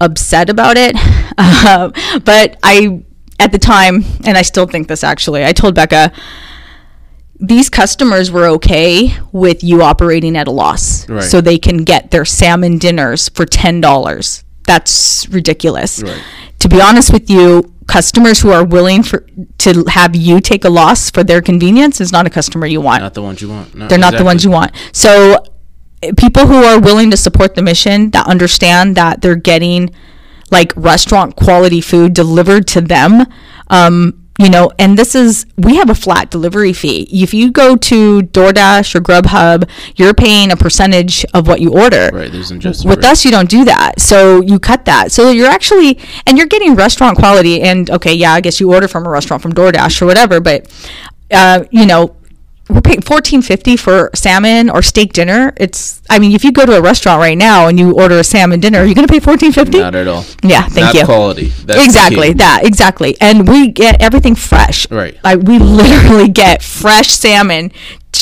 upset 0.00 0.48
about 0.50 0.76
it 0.76 0.94
uh, 1.38 1.90
but 2.24 2.56
i 2.62 3.02
at 3.40 3.52
the 3.52 3.58
time 3.58 4.04
and 4.24 4.36
i 4.38 4.42
still 4.42 4.66
think 4.66 4.88
this 4.88 5.02
actually 5.04 5.44
i 5.44 5.52
told 5.52 5.74
becca 5.74 6.12
these 7.40 7.70
customers 7.70 8.30
were 8.32 8.46
okay 8.46 9.14
with 9.32 9.62
you 9.62 9.82
operating 9.82 10.36
at 10.36 10.48
a 10.48 10.50
loss 10.50 11.08
Right. 11.08 11.22
so 11.22 11.40
they 11.40 11.58
can 11.58 11.84
get 11.84 12.10
their 12.10 12.24
salmon 12.24 12.78
dinners 12.78 13.28
for 13.28 13.44
$10 13.46 14.42
that's 14.66 15.28
ridiculous 15.28 16.02
Right. 16.02 16.20
to 16.58 16.68
be 16.68 16.80
honest 16.80 17.12
with 17.12 17.30
you 17.30 17.72
customers 17.86 18.40
who 18.40 18.50
are 18.50 18.64
willing 18.64 19.02
for 19.02 19.24
to 19.58 19.84
have 19.88 20.14
you 20.16 20.40
take 20.40 20.64
a 20.64 20.68
loss 20.68 21.10
for 21.10 21.22
their 21.24 21.40
convenience 21.40 22.00
is 22.00 22.12
not 22.12 22.26
a 22.26 22.30
customer 22.30 22.66
you 22.66 22.80
want 22.80 23.02
Not 23.02 23.14
the 23.14 23.22
ones 23.22 23.40
you 23.40 23.48
want. 23.48 23.74
No, 23.74 23.88
they're 23.88 23.98
not 23.98 24.14
the 24.18 24.24
ones 24.24 24.44
you 24.44 24.50
want. 24.50 24.72
So 24.92 25.42
people 26.16 26.46
who 26.46 26.62
are 26.64 26.80
willing 26.80 27.10
to 27.10 27.16
support 27.16 27.54
the 27.54 27.62
mission 27.62 28.10
that 28.10 28.26
understand 28.26 28.96
that 28.96 29.20
they're 29.20 29.34
getting 29.36 29.90
like 30.50 30.72
restaurant 30.76 31.36
quality 31.36 31.80
food 31.80 32.14
delivered 32.14 32.66
to 32.68 32.80
them 32.80 33.26
um 33.68 34.24
you 34.38 34.48
know 34.48 34.70
and 34.78 34.96
this 34.96 35.14
is 35.16 35.44
we 35.56 35.76
have 35.76 35.90
a 35.90 35.94
flat 35.94 36.30
delivery 36.30 36.72
fee 36.72 37.08
if 37.12 37.34
you 37.34 37.50
go 37.50 37.74
to 37.76 38.22
DoorDash 38.22 38.94
or 38.94 39.00
Grubhub 39.00 39.68
you're 39.96 40.14
paying 40.14 40.52
a 40.52 40.56
percentage 40.56 41.24
of 41.34 41.48
what 41.48 41.60
you 41.60 41.72
order 41.72 42.08
Right. 42.12 42.30
There's 42.30 42.52
injustice. 42.52 42.84
with 42.86 43.04
us 43.04 43.24
you 43.24 43.30
don't 43.32 43.50
do 43.50 43.64
that 43.64 44.00
so 44.00 44.40
you 44.40 44.58
cut 44.60 44.84
that 44.84 45.10
so 45.10 45.30
you're 45.30 45.48
actually 45.50 45.98
and 46.26 46.38
you're 46.38 46.46
getting 46.46 46.76
restaurant 46.76 47.18
quality 47.18 47.60
and 47.60 47.90
okay 47.90 48.14
yeah 48.14 48.32
i 48.32 48.40
guess 48.40 48.60
you 48.60 48.72
order 48.72 48.86
from 48.86 49.04
a 49.04 49.10
restaurant 49.10 49.42
from 49.42 49.52
DoorDash 49.52 50.00
or 50.00 50.06
whatever 50.06 50.40
but 50.40 50.70
uh, 51.32 51.64
you 51.70 51.84
know 51.84 52.16
we're 52.68 52.80
paying 52.82 53.00
fourteen 53.02 53.42
fifty 53.42 53.76
for 53.76 54.10
salmon 54.14 54.68
or 54.70 54.82
steak 54.82 55.12
dinner. 55.12 55.52
It's 55.56 56.02
I 56.10 56.18
mean, 56.18 56.32
if 56.32 56.44
you 56.44 56.52
go 56.52 56.66
to 56.66 56.76
a 56.76 56.82
restaurant 56.82 57.18
right 57.20 57.36
now 57.38 57.66
and 57.68 57.78
you 57.78 57.92
order 57.92 58.18
a 58.18 58.24
salmon 58.24 58.60
dinner, 58.60 58.80
are 58.80 58.84
you're 58.84 58.94
gonna 58.94 59.08
pay 59.08 59.20
fourteen 59.20 59.52
fifty. 59.52 59.78
Not 59.78 59.94
at 59.94 60.06
all. 60.08 60.24
Yeah, 60.42 60.62
thank 60.62 60.86
Not 60.86 60.94
you. 60.94 61.04
quality. 61.04 61.46
That's 61.64 61.84
exactly 61.84 62.32
that 62.34 62.64
exactly 62.64 63.16
and 63.20 63.48
we 63.48 63.68
get 63.68 64.00
everything 64.02 64.34
fresh 64.34 64.90
Right. 64.90 65.16
like 65.24 65.40
we 65.40 65.58
literally 65.58 66.28
get 66.28 66.62
fresh 66.62 67.08
salmon 67.08 67.72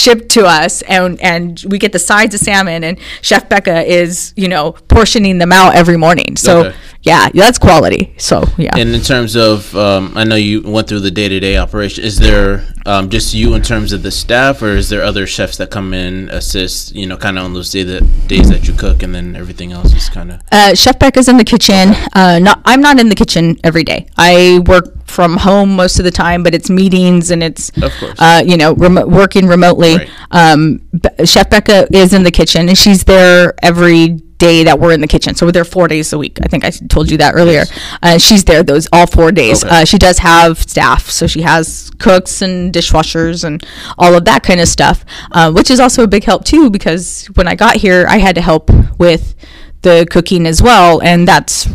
shipped 0.02 0.28
to 0.36 0.42
us 0.60 0.82
and 0.82 1.20
and 1.20 1.64
we 1.70 1.76
get 1.78 1.92
the 1.92 1.98
sides 2.10 2.34
of 2.34 2.40
salmon 2.40 2.84
and 2.84 2.98
chef 3.22 3.48
becca 3.48 3.78
is 4.00 4.32
you 4.36 4.48
know 4.48 4.72
portioning 4.88 5.38
them 5.38 5.52
out 5.52 5.74
every 5.74 5.96
morning 5.96 6.36
so 6.36 6.52
Okay. 6.66 6.76
yeah 7.02 7.28
that's 7.42 7.58
quality 7.58 8.02
so 8.28 8.36
yeah 8.58 8.74
And 8.82 8.90
in 8.98 9.00
terms 9.12 9.32
of, 9.36 9.74
um, 9.86 10.12
I 10.20 10.24
know 10.24 10.36
you 10.36 10.56
went 10.76 10.86
through 10.88 11.00
the 11.08 11.10
day 11.20 11.28
to 11.28 11.38
day 11.40 11.56
operation. 11.56 12.04
Is 12.04 12.18
there 12.18 12.50
um, 12.84 13.08
just 13.10 13.32
you 13.34 13.54
in 13.54 13.62
terms 13.62 13.92
of 13.92 14.00
the 14.02 14.10
staff, 14.10 14.60
or 14.62 14.72
is 14.80 14.88
there 14.90 15.02
other 15.10 15.24
chefs 15.26 15.56
that 15.60 15.70
come 15.70 15.94
in 16.04 16.28
assist? 16.30 16.94
You 16.94 17.06
know, 17.08 17.16
kind 17.16 17.38
of 17.38 17.44
on 17.44 17.52
those 17.54 17.70
day 17.70 17.84
that 17.84 18.02
days 18.28 18.48
that 18.50 18.66
you 18.68 18.74
cook, 18.74 19.02
and 19.04 19.14
then 19.14 19.34
everything 19.36 19.72
else 19.72 19.92
is 19.94 20.08
kind 20.08 20.30
of 20.32 20.40
uh, 20.52 20.74
Chef 20.74 20.98
Becca's 20.98 21.28
in 21.28 21.36
the 21.36 21.44
kitchen. 21.44 21.94
Uh, 22.14 22.38
not, 22.38 22.60
I'm 22.64 22.80
not 22.80 22.98
in 23.00 23.08
the 23.08 23.14
kitchen 23.22 23.56
every 23.64 23.84
day. 23.84 24.06
I 24.16 24.60
work 24.66 24.86
from 25.06 25.36
home 25.38 25.76
most 25.76 25.98
of 25.98 26.04
the 26.04 26.10
time, 26.10 26.42
but 26.42 26.54
it's 26.54 26.70
meetings 26.70 27.30
and 27.30 27.42
it's, 27.42 27.70
uh, 28.18 28.42
you 28.46 28.56
know, 28.56 28.72
working 28.72 29.46
remotely. 29.46 29.96
Right. 29.96 30.10
Um, 30.30 30.80
Chef 31.24 31.50
Becca 31.50 31.88
is 31.94 32.12
in 32.12 32.22
the 32.22 32.30
kitchen 32.30 32.68
and 32.68 32.76
she's 32.76 33.04
there 33.04 33.54
every 33.62 34.20
day 34.38 34.64
that 34.64 34.78
we're 34.78 34.92
in 34.92 35.00
the 35.00 35.08
kitchen. 35.08 35.34
So 35.34 35.46
we're 35.46 35.52
there 35.52 35.64
four 35.64 35.88
days 35.88 36.12
a 36.12 36.18
week. 36.18 36.38
I 36.42 36.48
think 36.48 36.64
I 36.64 36.70
told 36.70 37.10
you 37.10 37.16
that 37.18 37.34
earlier. 37.34 37.64
Uh, 38.02 38.18
she's 38.18 38.44
there 38.44 38.62
those 38.62 38.88
all 38.92 39.06
four 39.06 39.32
days. 39.32 39.64
Okay. 39.64 39.82
Uh, 39.82 39.84
she 39.84 39.98
does 39.98 40.18
have 40.18 40.58
staff, 40.58 41.08
so 41.08 41.26
she 41.26 41.42
has 41.42 41.90
cooks 41.98 42.42
and 42.42 42.72
dishwashers 42.72 43.44
and 43.44 43.66
all 43.98 44.14
of 44.14 44.24
that 44.26 44.42
kind 44.42 44.60
of 44.60 44.68
stuff, 44.68 45.04
uh, 45.32 45.50
which 45.52 45.70
is 45.70 45.80
also 45.80 46.02
a 46.02 46.06
big 46.06 46.24
help 46.24 46.44
too. 46.44 46.70
Because 46.70 47.26
when 47.34 47.48
I 47.48 47.54
got 47.54 47.76
here, 47.76 48.06
I 48.08 48.18
had 48.18 48.34
to 48.34 48.42
help 48.42 48.70
with 48.98 49.34
the 49.82 50.06
cooking 50.10 50.46
as 50.46 50.62
well, 50.62 51.00
and 51.02 51.26
that's 51.26 51.68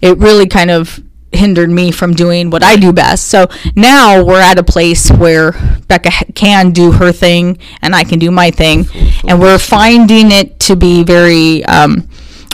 it. 0.00 0.18
Really 0.18 0.46
kind 0.46 0.70
of 0.70 1.02
hindered 1.34 1.70
me 1.70 1.90
from 1.90 2.12
doing 2.14 2.50
what 2.50 2.62
I 2.62 2.76
do 2.76 2.92
best. 2.92 3.26
So 3.26 3.46
now 3.74 4.22
we're 4.22 4.40
at 4.40 4.58
a 4.58 4.62
place 4.62 5.10
where 5.10 5.52
Becca 5.88 6.32
can 6.34 6.70
do 6.70 6.92
her 6.92 7.12
thing 7.12 7.58
and 7.82 7.94
I 7.94 8.04
can 8.04 8.18
do 8.18 8.30
my 8.30 8.50
thing, 8.50 8.86
and 9.28 9.40
we're 9.40 9.58
finding 9.58 10.30
it 10.30 10.58
to 10.60 10.76
be 10.76 11.04
very 11.04 11.64
um, 11.64 12.08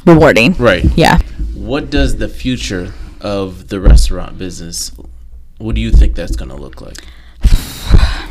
rewarding. 0.07 0.55
right. 0.55 0.85
Yeah. 0.97 1.19
What 1.55 1.90
does 1.90 2.16
the 2.16 2.29
future 2.29 2.93
of 3.21 3.69
the 3.69 3.81
restaurant 3.81 4.38
business? 4.38 4.93
What 5.59 5.75
do 5.75 5.81
you 5.81 5.90
think 5.93 6.14
that's 6.14 6.37
going 6.37 6.51
to 6.51 6.57
look 6.57 6.81
like? 6.81 6.97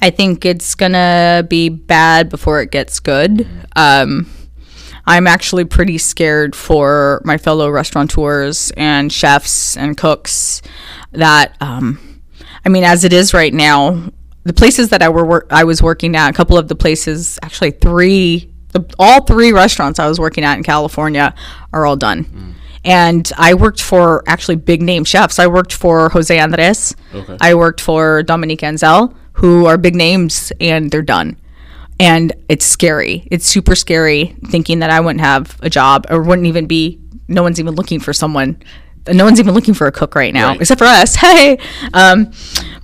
I 0.00 0.10
think 0.10 0.44
it's 0.44 0.74
gonna 0.74 1.44
be 1.48 1.68
bad 1.68 2.28
before 2.28 2.60
it 2.60 2.70
gets 2.70 3.00
good. 3.00 3.48
Um, 3.74 4.30
I'm 5.06 5.26
actually 5.26 5.64
pretty 5.64 5.98
scared 5.98 6.56
for 6.56 7.20
my 7.24 7.38
fellow 7.38 7.70
restaurateurs 7.70 8.72
and 8.76 9.12
chefs 9.12 9.76
and 9.76 9.96
cooks 9.96 10.62
that, 11.12 11.56
um, 11.60 12.22
I 12.64 12.68
mean, 12.68 12.82
as 12.84 13.04
it 13.04 13.12
is 13.12 13.32
right 13.32 13.54
now, 13.54 14.10
the 14.44 14.52
places 14.52 14.88
that 14.90 15.02
I 15.02 15.08
were 15.08 15.24
wor- 15.24 15.46
I 15.50 15.64
was 15.64 15.82
working 15.82 16.16
at, 16.16 16.30
a 16.30 16.32
couple 16.32 16.58
of 16.58 16.68
the 16.68 16.74
places, 16.74 17.38
actually 17.42 17.70
three, 17.72 18.52
the, 18.72 18.84
all 18.98 19.24
three 19.24 19.52
restaurants 19.52 19.98
I 19.98 20.08
was 20.08 20.18
working 20.18 20.44
at 20.44 20.56
in 20.56 20.64
California 20.64 21.34
are 21.72 21.86
all 21.86 21.96
done. 21.96 22.54
And 22.84 23.30
I 23.36 23.54
worked 23.54 23.82
for 23.82 24.22
actually 24.28 24.56
big 24.56 24.80
name 24.82 25.04
chefs. 25.04 25.38
I 25.40 25.48
worked 25.48 25.72
for 25.72 26.08
Jose 26.10 26.36
Andres. 26.38 26.94
Okay. 27.12 27.36
I 27.40 27.54
worked 27.54 27.80
for 27.80 28.22
Dominique 28.22 28.62
Ansel, 28.62 29.12
who 29.34 29.66
are 29.66 29.76
big 29.76 29.96
names, 29.96 30.52
and 30.60 30.90
they're 30.90 31.02
done. 31.02 31.36
And 31.98 32.32
it's 32.48 32.66
scary. 32.66 33.26
It's 33.30 33.46
super 33.46 33.74
scary 33.74 34.36
thinking 34.48 34.80
that 34.80 34.90
I 34.90 35.00
wouldn't 35.00 35.20
have 35.20 35.56
a 35.62 35.70
job 35.70 36.06
or 36.10 36.22
wouldn't 36.22 36.46
even 36.46 36.66
be. 36.66 37.00
No 37.28 37.42
one's 37.42 37.58
even 37.58 37.74
looking 37.74 38.00
for 38.00 38.12
someone. 38.12 38.62
No 39.08 39.24
one's 39.24 39.38
even 39.40 39.54
looking 39.54 39.72
for 39.72 39.86
a 39.86 39.92
cook 39.92 40.14
right 40.14 40.34
now, 40.34 40.48
Right. 40.48 40.60
except 40.60 40.78
for 40.78 40.84
us. 40.84 41.14
Hey, 41.26 41.58
um, 41.94 42.30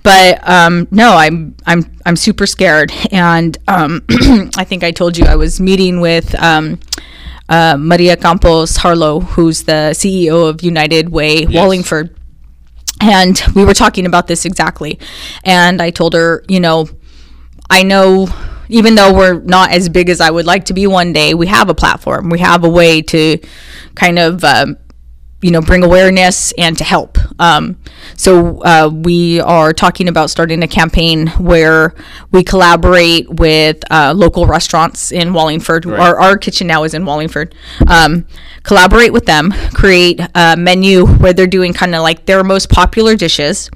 but 0.03 0.39
um, 0.49 0.87
no, 0.89 1.13
I'm 1.15 1.55
I'm 1.65 1.83
I'm 2.05 2.15
super 2.15 2.47
scared, 2.47 2.91
and 3.11 3.57
um, 3.67 4.03
I 4.57 4.63
think 4.63 4.83
I 4.83 4.91
told 4.91 5.17
you 5.17 5.25
I 5.25 5.35
was 5.35 5.59
meeting 5.59 5.99
with. 5.99 6.33
Um, 6.41 6.79
uh, 7.49 7.75
Maria 7.77 8.15
Campos 8.15 8.77
Harlow, 8.77 9.19
who's 9.19 9.63
the 9.63 9.91
CEO 9.93 10.47
of 10.49 10.63
United 10.63 11.09
Way 11.09 11.45
Wallingford, 11.45 12.15
and 13.01 13.39
we 13.53 13.65
were 13.65 13.73
talking 13.73 14.05
about 14.05 14.27
this 14.27 14.45
exactly. 14.45 14.97
And 15.43 15.81
I 15.81 15.89
told 15.89 16.13
her, 16.13 16.43
you 16.47 16.61
know, 16.61 16.87
I 17.69 17.83
know 17.83 18.27
even 18.69 18.95
though 18.95 19.13
we're 19.13 19.39
not 19.41 19.71
as 19.71 19.89
big 19.89 20.09
as 20.09 20.21
I 20.21 20.29
would 20.29 20.45
like 20.45 20.65
to 20.65 20.73
be 20.73 20.87
one 20.87 21.13
day, 21.13 21.33
we 21.33 21.47
have 21.47 21.69
a 21.69 21.75
platform. 21.75 22.29
We 22.29 22.39
have 22.39 22.63
a 22.63 22.69
way 22.69 23.01
to 23.03 23.37
kind 23.95 24.19
of, 24.19 24.43
um, 24.43 24.77
you 25.43 25.51
know, 25.51 25.61
bring 25.61 25.83
awareness 25.83 26.53
and 26.57 26.77
to 26.77 26.83
help. 26.83 27.17
Um, 27.39 27.77
so 28.15 28.61
uh, 28.63 28.89
we 28.93 29.39
are 29.41 29.73
talking 29.73 30.07
about 30.07 30.29
starting 30.29 30.63
a 30.63 30.67
campaign 30.67 31.27
where 31.37 31.93
we 32.31 32.43
collaborate 32.43 33.29
with 33.29 33.83
uh, 33.91 34.13
local 34.15 34.45
restaurants 34.45 35.11
in 35.11 35.33
Wallingford. 35.33 35.85
Our, 35.85 36.19
our 36.19 36.37
kitchen 36.37 36.67
now 36.67 36.83
is 36.83 36.93
in 36.93 37.05
Wallingford. 37.05 37.53
Um, 37.87 38.25
collaborate 38.63 39.11
with 39.11 39.25
them, 39.25 39.51
create 39.73 40.21
a 40.35 40.55
menu 40.57 41.05
where 41.05 41.33
they're 41.33 41.47
doing 41.47 41.73
kind 41.73 41.93
of 41.95 42.01
like 42.01 42.25
their 42.25 42.43
most 42.43 42.69
popular 42.69 43.15
dishes, 43.15 43.69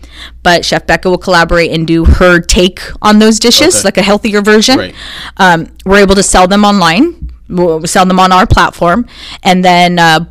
but 0.43 0.63
Chef 0.63 0.87
Becca 0.87 1.09
will 1.09 1.17
collaborate 1.17 1.71
and 1.71 1.85
do 1.85 2.05
her 2.05 2.39
take 2.39 2.79
on 3.01 3.19
those 3.19 3.39
dishes, 3.39 3.75
Okay. 3.77 3.83
like 3.87 3.97
a 3.97 4.01
healthier 4.01 4.41
version. 4.41 4.77
Right. 4.79 4.95
Um, 5.37 5.67
we're 5.85 5.99
able 5.99 6.15
to 6.15 6.23
sell 6.23 6.47
them 6.47 6.63
online. 6.63 7.31
We'll 7.49 7.85
sell 7.87 8.05
them 8.05 8.19
on 8.19 8.31
our 8.31 8.45
platform, 8.45 9.07
and 9.43 9.63
then 9.63 9.99
uh, 9.99 10.25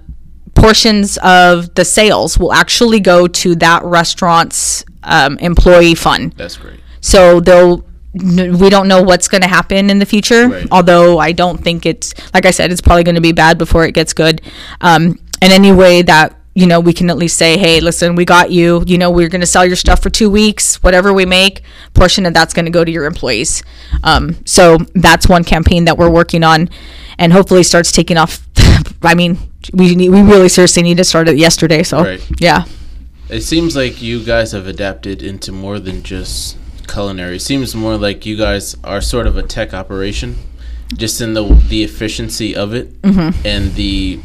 portions 0.56 1.18
of 1.18 1.72
the 1.74 1.84
sales 1.84 2.38
will 2.38 2.52
actually 2.52 2.98
go 2.98 3.28
to 3.28 3.54
that 3.56 3.84
restaurant's 3.84 4.84
um, 5.04 5.38
employee 5.38 5.94
fund. 5.94 6.32
That's 6.32 6.56
great. 6.56 6.80
So 7.00 7.40
they'll. 7.40 7.84
We 8.18 8.70
don't 8.70 8.88
know 8.88 9.02
what's 9.02 9.28
going 9.28 9.42
to 9.42 9.48
happen 9.48 9.90
in 9.90 9.98
the 9.98 10.06
future. 10.06 10.48
Right. 10.48 10.66
Although 10.70 11.18
I 11.18 11.32
don't 11.32 11.62
think 11.62 11.84
it's 11.84 12.14
like 12.32 12.46
I 12.46 12.50
said, 12.50 12.72
it's 12.72 12.80
probably 12.80 13.04
going 13.04 13.16
to 13.16 13.20
be 13.20 13.32
bad 13.32 13.58
before 13.58 13.84
it 13.84 13.92
gets 13.92 14.14
good. 14.14 14.40
Um, 14.80 15.18
and 15.42 15.52
any 15.52 15.70
way 15.70 16.00
that 16.00 16.34
you 16.54 16.66
know 16.66 16.80
we 16.80 16.94
can 16.94 17.10
at 17.10 17.18
least 17.18 17.36
say, 17.36 17.58
hey, 17.58 17.80
listen, 17.80 18.14
we 18.14 18.24
got 18.24 18.50
you. 18.50 18.82
You 18.86 18.96
know, 18.96 19.10
we're 19.10 19.28
going 19.28 19.42
to 19.42 19.46
sell 19.46 19.66
your 19.66 19.76
stuff 19.76 20.02
for 20.02 20.08
two 20.08 20.30
weeks. 20.30 20.82
Whatever 20.82 21.12
we 21.12 21.26
make, 21.26 21.60
portion 21.92 22.24
of 22.24 22.32
that's 22.32 22.54
going 22.54 22.64
to 22.64 22.70
go 22.70 22.86
to 22.86 22.90
your 22.90 23.04
employees. 23.04 23.62
Um, 24.02 24.36
so 24.46 24.78
that's 24.94 25.28
one 25.28 25.44
campaign 25.44 25.84
that 25.84 25.98
we're 25.98 26.08
working 26.08 26.42
on, 26.42 26.70
and 27.18 27.34
hopefully 27.34 27.62
starts 27.64 27.92
taking 27.92 28.16
off. 28.16 28.40
I 29.02 29.14
mean, 29.14 29.38
we 29.72 29.94
need, 29.94 30.11
we 30.11 30.22
really 30.22 30.48
seriously 30.48 30.83
need 30.83 30.96
to 30.96 31.05
start 31.05 31.29
it 31.29 31.37
yesterday. 31.37 31.83
So 31.83 32.02
Right. 32.02 32.20
yeah, 32.38 32.64
It 33.29 33.42
seems 33.42 33.74
like 33.74 34.00
you 34.00 34.22
guys 34.24 34.52
have 34.52 34.66
adapted 34.66 35.22
into 35.22 35.52
more 35.52 35.79
than 35.81 36.02
just 36.02 36.57
culinary. 36.87 37.37
It 37.37 37.42
seems 37.42 37.74
more 37.74 37.96
like 37.96 38.24
you 38.24 38.37
guys 38.37 38.76
are 38.85 39.00
sort 39.00 39.26
of 39.26 39.37
a 39.37 39.42
tech 39.42 39.74
operation, 39.74 40.37
just 40.94 41.20
in 41.20 41.35
the 41.35 41.44
the 41.68 41.83
efficiency 41.83 42.55
of 42.55 42.74
it 42.74 43.00
mm-hmm. 43.02 43.31
and 43.44 43.74
the 43.74 44.20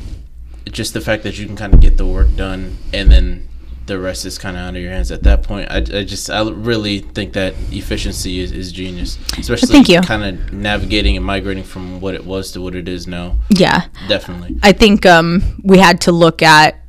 just 0.72 0.94
the 0.94 1.02
fact 1.02 1.24
that 1.24 1.38
you 1.40 1.46
can 1.46 1.56
kind 1.56 1.74
of 1.74 1.80
get 1.80 1.98
the 1.98 2.06
work 2.06 2.36
done 2.36 2.78
and 2.94 3.12
then 3.12 3.48
the 3.92 4.00
rest 4.00 4.26
is 4.26 4.38
kind 4.38 4.56
of 4.56 4.64
out 4.64 4.76
of 4.76 4.82
your 4.82 4.92
hands 4.92 5.12
at 5.12 5.24
that 5.24 5.44
point. 5.44 5.70
I, 5.70 5.78
I 5.78 6.04
just 6.06 6.30
I 6.30 6.50
really 6.50 7.00
think 7.00 7.34
that 7.34 7.54
efficiency 7.72 8.40
is, 8.40 8.54
is 8.54 8.72
genius, 8.72 9.20
especially 9.38 9.68
Thank 9.68 9.90
you. 9.90 10.00
kind 10.00 10.24
of 10.24 10.54
navigating 10.54 11.18
and 11.18 11.26
migrating 11.26 11.66
from 11.66 12.00
what 12.00 12.16
it 12.16 12.26
was 12.26 12.54
to 12.54 12.62
what 12.62 12.74
it 12.74 12.88
is 12.88 13.06
now. 13.06 13.36
yeah. 13.50 13.88
Definitely. 14.08 14.58
I 14.64 14.72
think 14.72 15.06
um, 15.06 15.62
we 15.64 15.78
had 15.78 16.00
to 16.02 16.14
look 16.14 16.42
at. 16.42 16.80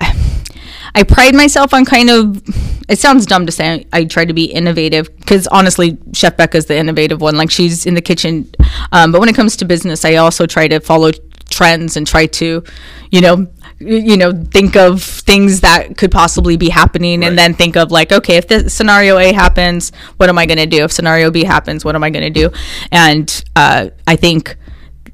I 0.94 1.02
pride 1.04 1.34
myself 1.34 1.72
on 1.72 1.84
kind 1.84 2.10
of. 2.10 2.42
It 2.90 2.98
sounds 2.98 3.24
dumb 3.24 3.46
to 3.46 3.52
say 3.52 3.86
I 3.92 4.04
try 4.04 4.24
to 4.24 4.32
be 4.34 4.44
innovative 4.44 5.16
because 5.16 5.46
honestly, 5.46 5.96
Chef 6.12 6.36
Becca's 6.36 6.66
the 6.66 6.76
innovative 6.76 7.20
one. 7.20 7.36
Like 7.36 7.50
she's 7.50 7.86
in 7.86 7.94
the 7.94 8.02
kitchen, 8.02 8.52
um, 8.92 9.12
but 9.12 9.20
when 9.20 9.28
it 9.30 9.36
comes 9.36 9.56
to 9.58 9.64
business, 9.64 10.04
I 10.04 10.16
also 10.16 10.44
try 10.46 10.68
to 10.68 10.80
follow 10.80 11.12
trends 11.48 11.96
and 11.96 12.06
try 12.06 12.26
to, 12.26 12.64
you 13.10 13.20
know, 13.20 13.46
you 13.80 14.16
know, 14.16 14.32
think 14.32 14.76
of 14.76 15.02
things 15.02 15.62
that 15.62 15.96
could 15.96 16.10
possibly 16.10 16.56
be 16.56 16.68
happening, 16.68 17.20
Right. 17.20 17.28
and 17.28 17.38
then 17.38 17.54
think 17.54 17.76
of 17.76 17.90
like, 17.90 18.12
okay, 18.12 18.36
if 18.36 18.46
this 18.46 18.74
scenario 18.74 19.16
A 19.18 19.32
happens, 19.32 19.90
what 20.18 20.28
am 20.28 20.38
I 20.38 20.44
going 20.46 20.58
to 20.58 20.66
do? 20.66 20.84
If 20.84 20.92
scenario 20.92 21.30
B 21.30 21.44
happens, 21.44 21.84
what 21.84 21.94
am 21.94 22.04
I 22.04 22.10
going 22.10 22.22
to 22.22 22.30
do? 22.30 22.50
And 22.92 23.44
uh, 23.56 23.88
I 24.06 24.16
think 24.16 24.56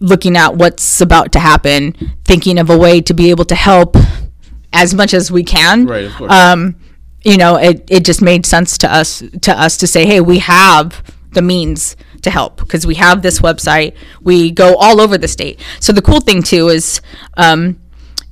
looking 0.00 0.36
at 0.36 0.56
what's 0.56 1.00
about 1.00 1.32
to 1.32 1.38
happen, 1.38 1.94
thinking 2.24 2.58
of 2.58 2.68
a 2.68 2.76
way 2.76 3.00
to 3.00 3.14
be 3.14 3.30
able 3.30 3.44
to 3.46 3.54
help 3.54 3.96
as 4.72 4.94
much 4.94 5.14
as 5.14 5.30
we 5.30 5.44
can. 5.44 5.86
Right, 5.86 6.04
of 6.04 6.12
course. 6.14 6.32
Um, 6.32 6.76
you 7.22 7.36
know, 7.36 7.56
it, 7.56 7.88
it 7.90 8.04
just 8.04 8.20
made 8.20 8.44
sense 8.46 8.76
to 8.78 8.92
us 8.92 9.22
to 9.42 9.52
us 9.58 9.76
to 9.78 9.86
say, 9.86 10.06
hey, 10.06 10.20
we 10.20 10.38
have 10.40 11.02
the 11.32 11.42
means 11.42 11.96
to 12.22 12.30
help 12.30 12.58
because 12.58 12.86
we 12.86 12.94
have 12.96 13.22
this 13.22 13.40
website. 13.40 13.94
We 14.22 14.50
go 14.50 14.76
all 14.76 15.00
over 15.00 15.16
the 15.18 15.28
state. 15.28 15.60
So 15.80 15.92
the 15.92 16.02
cool 16.02 16.20
thing 16.20 16.42
too 16.42 16.68
is, 16.68 17.00
um, 17.36 17.80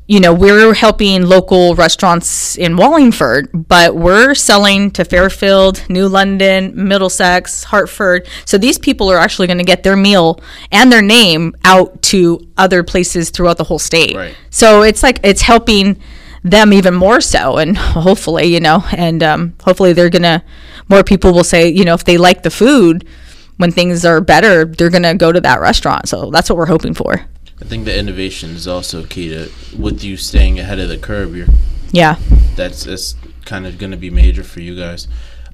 you 0.06 0.20
know, 0.20 0.34
we're 0.34 0.74
helping 0.74 1.22
local 1.22 1.74
restaurants 1.74 2.56
in 2.58 2.76
Wallingford, 2.76 3.48
but 3.68 3.94
we're 3.94 4.34
selling 4.34 4.90
to 4.92 5.04
Fairfield, 5.04 5.88
New 5.88 6.08
London, 6.08 6.72
Middlesex, 6.76 7.64
Hartford. 7.64 8.28
So 8.44 8.58
these 8.58 8.76
people 8.76 9.10
are 9.10 9.16
actually 9.16 9.46
going 9.46 9.58
to 9.58 9.64
get 9.64 9.82
their 9.82 9.96
meal 9.96 10.40
and 10.70 10.92
their 10.92 11.00
name 11.00 11.54
out 11.64 12.02
to 12.02 12.46
other 12.58 12.82
places 12.82 13.30
throughout 13.30 13.56
the 13.56 13.64
whole 13.64 13.78
state. 13.78 14.14
Right. 14.14 14.36
So 14.50 14.82
it's 14.82 15.02
like 15.02 15.20
it's 15.24 15.40
helping 15.40 15.98
them 16.42 16.74
even 16.74 16.92
more 16.92 17.22
so, 17.22 17.56
and 17.56 17.76
hopefully, 17.78 18.44
you 18.44 18.60
know, 18.60 18.84
and 18.92 19.22
um, 19.22 19.54
hopefully 19.62 19.94
they're 19.94 20.10
gonna 20.10 20.44
more 20.90 21.02
people 21.02 21.32
will 21.32 21.44
say, 21.44 21.70
you 21.70 21.84
know, 21.84 21.94
if 21.94 22.04
they 22.04 22.18
like 22.18 22.42
the 22.42 22.50
food 22.50 23.08
when 23.56 23.70
things 23.70 24.04
are 24.04 24.20
better, 24.20 24.66
they're 24.66 24.90
gonna 24.90 25.14
go 25.14 25.32
to 25.32 25.40
that 25.40 25.60
restaurant. 25.60 26.10
So 26.10 26.30
that's 26.30 26.50
what 26.50 26.58
we're 26.58 26.66
hoping 26.66 26.92
for. 26.92 27.24
I 27.60 27.64
think 27.64 27.84
the 27.84 27.96
innovation 27.98 28.50
is 28.50 28.66
also 28.66 29.04
key 29.04 29.28
to 29.30 29.48
with 29.78 30.02
you 30.02 30.16
staying 30.16 30.58
ahead 30.58 30.78
of 30.78 30.88
the 30.88 30.98
curve. 30.98 31.34
You're 31.36 31.46
Yeah. 31.92 32.16
that's 32.56 32.84
that's 32.84 33.14
kind 33.44 33.66
of 33.66 33.78
going 33.78 33.90
to 33.92 33.96
be 33.96 34.10
major 34.10 34.42
for 34.42 34.60
you 34.60 34.76
guys. 34.76 35.06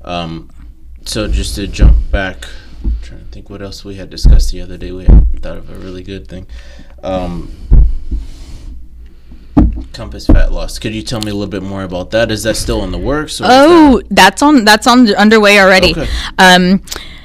Um, 0.04 0.50
so 1.04 1.28
just 1.28 1.54
to 1.56 1.66
jump 1.66 2.10
back, 2.10 2.46
I'm 2.82 2.96
trying 3.02 3.20
to 3.20 3.26
think 3.26 3.50
what 3.50 3.60
else 3.62 3.84
we 3.84 3.96
had 3.96 4.10
discussed 4.10 4.50
the 4.52 4.60
other 4.60 4.76
day. 4.78 4.92
We 4.92 5.04
thought 5.40 5.56
of 5.58 5.70
a 5.70 5.74
really 5.74 6.02
good 6.02 6.26
thing. 6.28 6.46
Um, 7.02 7.50
Compass 9.92 10.26
fat 10.26 10.52
loss. 10.52 10.78
Could 10.78 10.94
you 10.94 11.02
tell 11.02 11.20
me 11.20 11.30
a 11.30 11.34
little 11.34 11.50
bit 11.50 11.62
more 11.62 11.82
about 11.82 12.10
that? 12.12 12.30
Is 12.30 12.44
that 12.44 12.56
still 12.56 12.82
in 12.84 12.92
the 12.92 12.98
works? 12.98 13.40
Or 13.40 13.44
is 13.44 13.48
that- 13.50 13.66
Oh, 13.68 14.02
that's 14.10 14.40
on 14.42 14.64
that's 14.64 14.86
on 14.86 15.12
underway 15.14 15.58
already. 15.60 15.90
Okay. 15.92 16.08
Um, 16.38 16.82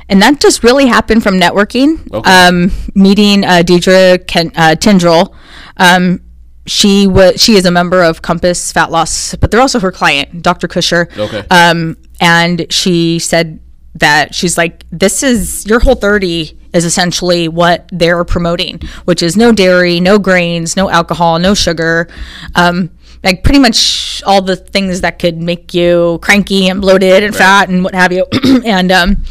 and 0.09 0.21
that 0.21 0.39
just 0.39 0.63
really 0.63 0.87
happened 0.87 1.23
from 1.23 1.39
networking. 1.39 2.11
Okay. 2.11 2.29
Um, 2.29 2.71
meeting 2.93 3.43
uh, 3.43 3.63
Deidre 3.65 4.25
Ken, 4.27 4.51
uh, 4.55 4.75
Tindrell. 4.77 5.35
Um, 5.77 6.21
she 6.67 7.07
was 7.07 7.41
she 7.41 7.55
is 7.55 7.65
a 7.65 7.71
member 7.71 8.03
of 8.03 8.21
Compass 8.21 8.71
Fat 8.71 8.91
Loss, 8.91 9.35
but 9.35 9.51
they're 9.51 9.61
also 9.61 9.79
her 9.79 9.91
client, 9.91 10.41
Dr. 10.41 10.67
Kusher. 10.67 11.15
Okay. 11.17 11.45
Um, 11.49 11.97
and 12.19 12.65
she 12.71 13.19
said 13.19 13.59
that 13.95 14.35
she's 14.35 14.57
like, 14.57 14.83
this 14.91 15.23
is 15.23 15.65
your 15.65 15.79
Whole30 15.79 16.57
is 16.73 16.85
essentially 16.85 17.47
what 17.47 17.87
they're 17.91 18.25
promoting, 18.25 18.81
which 19.05 19.23
is 19.23 19.37
no 19.37 19.51
dairy, 19.51 19.99
no 19.99 20.19
grains, 20.19 20.75
no 20.75 20.89
alcohol, 20.89 21.39
no 21.39 21.53
sugar. 21.53 22.07
Um, 22.55 22.91
like 23.23 23.43
pretty 23.43 23.59
much 23.59 24.21
all 24.25 24.41
the 24.41 24.55
things 24.55 25.01
that 25.01 25.17
could 25.17 25.37
make 25.37 25.73
you 25.73 26.19
cranky 26.21 26.67
and 26.67 26.81
bloated 26.81 27.23
and 27.23 27.35
fat 27.35 27.69
and 27.69 27.83
what 27.83 27.95
have 27.95 28.11
you. 28.11 28.25
and 28.65 28.91
um, 28.91 29.23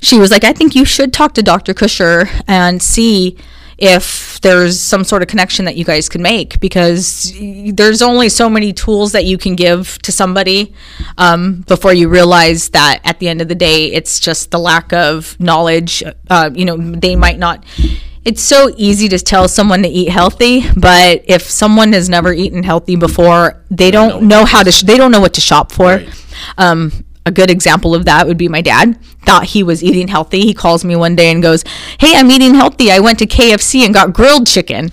she 0.00 0.18
was 0.18 0.30
like, 0.30 0.44
I 0.44 0.52
think 0.52 0.74
you 0.74 0.84
should 0.84 1.12
talk 1.12 1.34
to 1.34 1.42
Dr. 1.42 1.74
Kusher 1.74 2.28
and 2.48 2.82
see 2.82 3.36
if 3.78 4.38
there's 4.42 4.78
some 4.78 5.04
sort 5.04 5.22
of 5.22 5.28
connection 5.28 5.64
that 5.64 5.74
you 5.76 5.84
guys 5.86 6.06
can 6.08 6.20
make 6.20 6.60
because 6.60 7.32
there's 7.72 8.02
only 8.02 8.28
so 8.28 8.50
many 8.50 8.74
tools 8.74 9.12
that 9.12 9.24
you 9.24 9.38
can 9.38 9.54
give 9.56 9.96
to 10.02 10.12
somebody 10.12 10.74
um, 11.16 11.62
before 11.66 11.94
you 11.94 12.06
realize 12.08 12.68
that 12.70 13.00
at 13.04 13.18
the 13.20 13.28
end 13.28 13.40
of 13.40 13.48
the 13.48 13.54
day 13.54 13.86
it's 13.86 14.20
just 14.20 14.50
the 14.50 14.58
lack 14.58 14.92
of 14.92 15.38
knowledge 15.40 16.02
uh, 16.28 16.50
you 16.54 16.66
know 16.66 16.76
they 16.76 17.16
might 17.16 17.38
not 17.38 17.64
it's 18.22 18.42
so 18.42 18.70
easy 18.76 19.08
to 19.08 19.18
tell 19.18 19.48
someone 19.48 19.82
to 19.82 19.88
eat 19.88 20.10
healthy 20.10 20.62
but 20.76 21.22
if 21.26 21.40
someone 21.42 21.94
has 21.94 22.10
never 22.10 22.34
eaten 22.34 22.62
healthy 22.62 22.96
before 22.96 23.62
they 23.70 23.90
don't 23.90 24.22
know 24.24 24.44
how 24.44 24.62
to 24.62 24.70
sh- 24.70 24.82
they 24.82 24.98
don't 24.98 25.10
know 25.10 25.20
what 25.22 25.32
to 25.32 25.40
shop 25.40 25.72
for 25.72 25.86
Right. 25.96 26.08
um, 26.58 26.92
a 27.24 27.30
good 27.30 27.48
example 27.50 27.94
of 27.94 28.04
that 28.04 28.26
would 28.26 28.36
be 28.38 28.48
my 28.48 28.60
dad 28.60 28.98
thought 29.26 29.44
he 29.46 29.62
was 29.62 29.82
eating 29.82 30.08
healthy. 30.08 30.40
He 30.40 30.54
calls 30.54 30.84
me 30.84 30.96
one 30.96 31.14
day 31.16 31.30
and 31.30 31.42
goes 31.42 31.62
hey 31.98 32.12
i'm 32.16 32.30
eating 32.30 32.54
healthy. 32.54 32.90
I 32.90 32.98
went 33.00 33.18
to 33.20 33.26
kfc 33.26 33.84
and 33.84 33.92
got 33.94 34.12
grilled 34.12 34.46
chicken. 34.46 34.90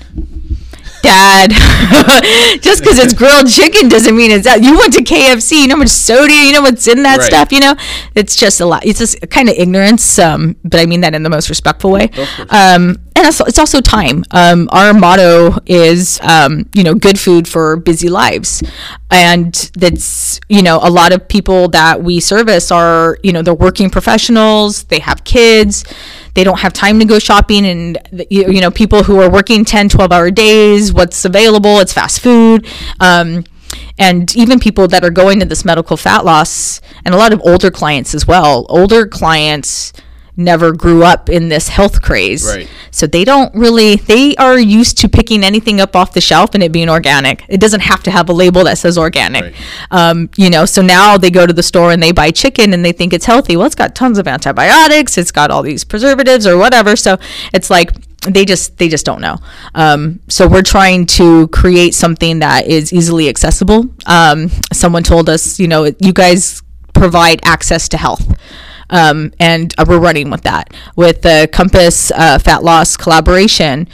Dad 1.04 1.52
just 2.62 2.82
because 2.82 2.98
it's 2.98 3.14
grilled 3.14 3.48
chicken 3.50 3.88
doesn't 3.88 4.16
mean 4.18 4.32
it's 4.32 4.46
that 4.46 4.64
you 4.64 4.76
went 4.78 4.94
to 4.94 5.04
kfc 5.04 5.52
you 5.62 5.68
know 5.68 5.76
how 5.76 5.80
much 5.80 5.90
soda 5.90 6.34
you 6.34 6.52
know 6.52 6.62
what's 6.64 6.88
in 6.88 7.04
that 7.04 7.20
Right. 7.20 7.28
stuff 7.28 7.52
you 7.52 7.60
know? 7.60 7.76
It's 8.16 8.36
just 8.36 8.60
a 8.62 8.66
lot 8.66 8.84
it's 8.84 8.98
just 9.00 9.30
kind 9.30 9.48
of 9.48 9.56
ignorance 9.56 10.18
um, 10.18 10.56
but 10.64 10.80
i 10.80 10.88
mean 10.88 11.02
that 11.02 11.14
in 11.14 11.22
the 11.24 11.30
most 11.30 11.50
respectful 11.50 11.92
way. 11.92 12.10
Um, 12.50 12.98
and 13.18 13.26
it's 13.26 13.60
also 13.60 13.82
time. 13.82 14.24
Um, 14.32 14.70
our 14.72 14.94
motto 14.94 15.58
is 15.66 16.20
um, 16.22 16.70
you 16.74 16.84
know 16.84 16.94
good 16.94 17.20
food 17.20 17.48
for 17.48 17.76
busy 17.76 18.10
lives. 18.10 18.62
And 19.10 19.54
that's 19.74 20.40
you 20.50 20.62
know 20.62 20.80
a 20.82 20.90
lot 20.90 21.14
of 21.14 21.28
people 21.28 21.70
that 21.70 22.04
we 22.04 22.20
service 22.20 22.72
are 22.72 23.18
you 23.24 23.32
know 23.34 23.42
they're 23.42 23.54
working 23.54 23.90
professionals 23.90 24.84
they 24.86 25.00
have 25.00 25.24
kids 25.24 25.86
they 26.34 26.44
don't 26.44 26.60
have 26.60 26.74
time 26.74 27.00
to 27.00 27.06
go 27.06 27.18
shopping 27.18 27.66
and 27.66 27.98
you 28.30 28.62
know 28.62 28.70
people 28.70 29.04
who 29.04 29.20
are 29.20 29.32
working 29.32 29.66
10 29.66 29.90
12 29.90 30.12
hour 30.12 30.30
days 30.30 30.94
what's 30.94 31.26
available 31.26 31.80
it's 31.80 31.94
fast 31.94 32.22
food. 32.22 32.68
Um, 33.00 33.46
and 33.98 34.36
even 34.36 34.60
people 34.60 34.88
that 34.90 35.04
are 35.04 35.10
going 35.10 35.40
to 35.40 35.46
this 35.46 35.66
medical 35.66 35.98
fat 35.98 36.24
loss 36.24 36.82
and 37.04 37.16
a 37.16 37.18
lot 37.18 37.34
of 37.34 37.42
older 37.44 37.72
clients 37.72 38.14
as 38.14 38.28
well 38.28 38.66
older 38.70 39.08
clients 39.08 39.94
never 40.38 40.72
grew 40.72 41.04
up 41.04 41.30
in 41.30 41.50
this 41.50 41.68
health 41.68 42.02
craze. 42.02 42.46
Right. 42.46 42.70
so 42.92 43.08
they 43.08 43.26
don't 43.26 43.54
really 43.56 43.96
they 43.96 44.36
are 44.36 44.58
used 44.58 44.98
to 45.00 45.10
picking 45.10 45.44
anything 45.44 45.82
up 45.82 45.96
off 45.96 46.14
the 46.14 46.22
shelf 46.22 46.54
and 46.54 46.64
it 46.64 46.72
being 46.72 46.90
organic. 46.90 47.44
It 47.50 47.60
doesn't 47.60 47.82
have 47.82 48.04
to 48.04 48.12
have 48.12 48.30
a 48.30 48.34
label 48.34 48.64
that 48.66 48.78
says 48.78 48.98
organic. 48.98 49.44
Right. 49.44 49.56
um, 49.92 50.30
you 50.38 50.50
know 50.50 50.66
so 50.66 50.82
now 50.82 51.18
they 51.18 51.32
go 51.32 51.46
to 51.48 51.54
the 51.54 51.64
store 51.64 51.92
and 51.92 52.02
they 52.02 52.12
buy 52.12 52.32
chicken 52.32 52.74
and 52.74 52.86
they 52.86 52.92
think 52.92 53.14
it's 53.14 53.26
healthy. 53.26 53.58
Well 53.58 53.66
it's 53.66 53.76
got 53.76 53.96
tons 53.96 54.20
of 54.20 54.28
antibiotics. 54.28 55.18
It's 55.18 55.32
got 55.32 55.52
all 55.52 55.64
these 55.64 55.84
preservatives 55.84 56.46
or 56.46 56.58
whatever. 56.58 56.96
So 56.96 57.18
it's 57.54 57.70
like 57.70 57.92
they 58.22 58.46
just 58.46 58.78
they 58.78 58.90
just 58.90 59.06
don't 59.06 59.22
know. 59.22 59.38
Um, 59.74 60.20
so 60.28 60.48
we're 60.48 60.62
trying 60.62 61.06
to 61.08 61.48
create 61.48 61.96
something 61.96 62.40
that 62.40 62.68
is 62.68 62.94
easily 62.94 63.28
accessible. 63.30 63.86
Um, 64.06 64.50
someone 64.72 65.04
told 65.04 65.30
us 65.30 65.60
you 65.60 65.68
know 65.68 65.92
you 66.00 66.14
guys 66.14 66.62
provide 66.94 67.40
access 67.44 67.88
to 67.90 67.98
health 67.98 68.38
um, 68.90 69.34
and 69.40 69.74
uh, 69.78 69.86
we're 69.88 70.00
running 70.00 70.30
with 70.30 70.42
that. 70.44 70.74
With 70.96 71.22
the 71.22 71.50
compass 71.52 72.12
uh, 72.12 72.40
fat 72.40 72.64
loss 72.64 72.98
collaboration 72.98 73.88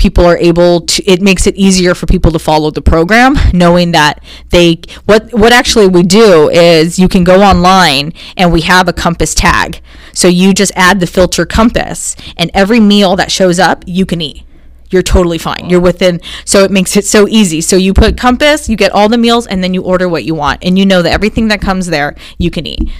people 0.00 0.24
are 0.24 0.38
able 0.38 0.80
to 0.80 1.04
it 1.04 1.20
makes 1.20 1.46
it 1.46 1.54
easier 1.56 1.94
for 1.94 2.06
people 2.06 2.32
to 2.32 2.38
follow 2.38 2.70
the 2.70 2.80
program 2.80 3.34
knowing 3.52 3.92
that 3.92 4.24
they 4.48 4.80
what 5.04 5.30
what 5.34 5.52
actually 5.52 5.86
we 5.86 6.02
do 6.02 6.48
is 6.48 6.98
you 6.98 7.06
can 7.06 7.22
go 7.22 7.42
online 7.42 8.10
and 8.34 8.50
we 8.50 8.62
have 8.62 8.88
a 8.88 8.94
compass 8.94 9.34
tag. 9.34 9.80
So 10.14 10.26
you 10.26 10.54
just 10.54 10.72
add 10.74 11.00
the 11.00 11.06
filter 11.06 11.44
compass 11.44 12.16
and 12.38 12.50
every 12.54 12.80
meal 12.80 13.14
that 13.16 13.30
shows 13.30 13.58
up 13.58 13.84
you 13.86 14.06
can 14.06 14.22
eat. 14.22 14.42
You're 14.88 15.02
totally 15.02 15.38
fine. 15.38 15.68
You're 15.68 15.80
within 15.80 16.20
so 16.46 16.64
it 16.64 16.70
makes 16.70 16.96
it 16.96 17.04
so 17.04 17.28
easy. 17.28 17.60
So 17.60 17.76
you 17.76 17.92
put 17.92 18.16
compass 18.16 18.70
you 18.70 18.76
get 18.76 18.92
all 18.92 19.10
the 19.10 19.18
meals 19.18 19.46
and 19.46 19.62
then 19.62 19.74
you 19.74 19.82
order 19.82 20.08
what 20.08 20.24
you 20.24 20.34
want. 20.34 20.64
And 20.64 20.78
you 20.78 20.86
know 20.86 21.02
that 21.02 21.12
everything 21.12 21.48
that 21.48 21.60
comes 21.60 21.88
there 21.88 22.16
you 22.38 22.50
can 22.50 22.66
eat 22.66 22.90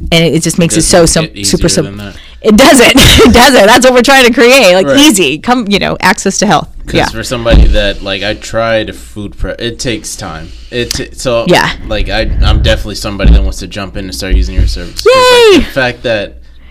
and 0.00 0.12
it, 0.24 0.34
it 0.34 0.42
just 0.42 0.58
makes 0.58 0.76
it 0.76 0.82
so 0.82 1.00
Doesn't 1.02 1.34
sim- 1.34 1.44
super 1.44 1.68
simple 1.68 2.12
it 2.42 2.56
doesn't 2.56 2.92
it 2.96 3.32
doesn't 3.34 3.66
that's 3.66 3.84
what 3.86 3.94
we're 3.94 4.02
trying 4.02 4.26
to 4.26 4.32
create 4.32 4.74
like 4.74 4.86
Right. 4.86 4.98
easy 5.00 5.38
come 5.38 5.66
you 5.68 5.78
know 5.78 5.96
access 6.00 6.38
to 6.40 6.46
health 6.46 6.68
Because 6.78 6.94
Yeah. 6.94 7.08
for 7.08 7.22
somebody 7.24 7.66
that 7.68 8.02
like 8.02 8.22
I 8.22 8.34
tried 8.34 8.90
a 8.90 8.92
food 8.92 9.36
prep, 9.36 9.60
it 9.60 9.80
takes 9.80 10.14
time. 10.16 10.48
It 10.70 10.90
t- 10.92 11.12
so 11.14 11.46
Yeah. 11.48 11.68
Like 11.86 12.08
I, 12.08 12.20
I'm 12.48 12.62
definitely 12.62 12.94
somebody 12.96 13.32
that 13.32 13.42
wants 13.42 13.58
to 13.60 13.66
jump 13.66 13.96
in 13.96 14.04
and 14.04 14.14
start 14.14 14.36
using 14.36 14.54
your 14.54 14.68
service. 14.68 15.04
Yay! 15.04 15.56
Like, 15.58 15.66
the 15.66 15.72
fact 15.72 16.02
that 16.04 16.26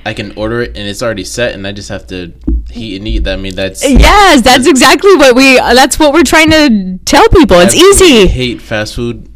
I 0.05 0.13
can 0.13 0.31
order 0.37 0.61
it 0.61 0.77
and 0.77 0.87
it's 0.87 1.01
already 1.01 1.23
set, 1.25 1.53
and 1.55 1.65
I 1.67 1.71
just 1.73 1.89
have 1.89 2.05
to 2.07 2.31
heat 2.69 2.97
and 2.97 3.07
eat. 3.07 3.23
That 3.25 3.33
I 3.39 3.41
mean, 3.41 3.55
that's 3.55 3.81
Yes, 3.83 4.41
that's 4.43 4.67
exactly 4.67 5.15
what 5.15 5.35
we. 5.35 5.55
That's 5.57 5.97
what 5.99 6.13
we're 6.13 6.23
trying 6.23 6.51
to 6.51 6.99
tell 7.05 7.27
people. 7.29 7.57
It's 7.59 7.73
I 7.75 7.77
easy. 7.79 8.27
Hate 8.27 8.61
fast 8.61 8.93
food. 8.95 9.27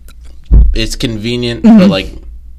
It's 0.74 0.96
convenient, 0.96 1.64
Mm-hmm. 1.64 1.80
but 1.80 1.90
like 1.90 2.10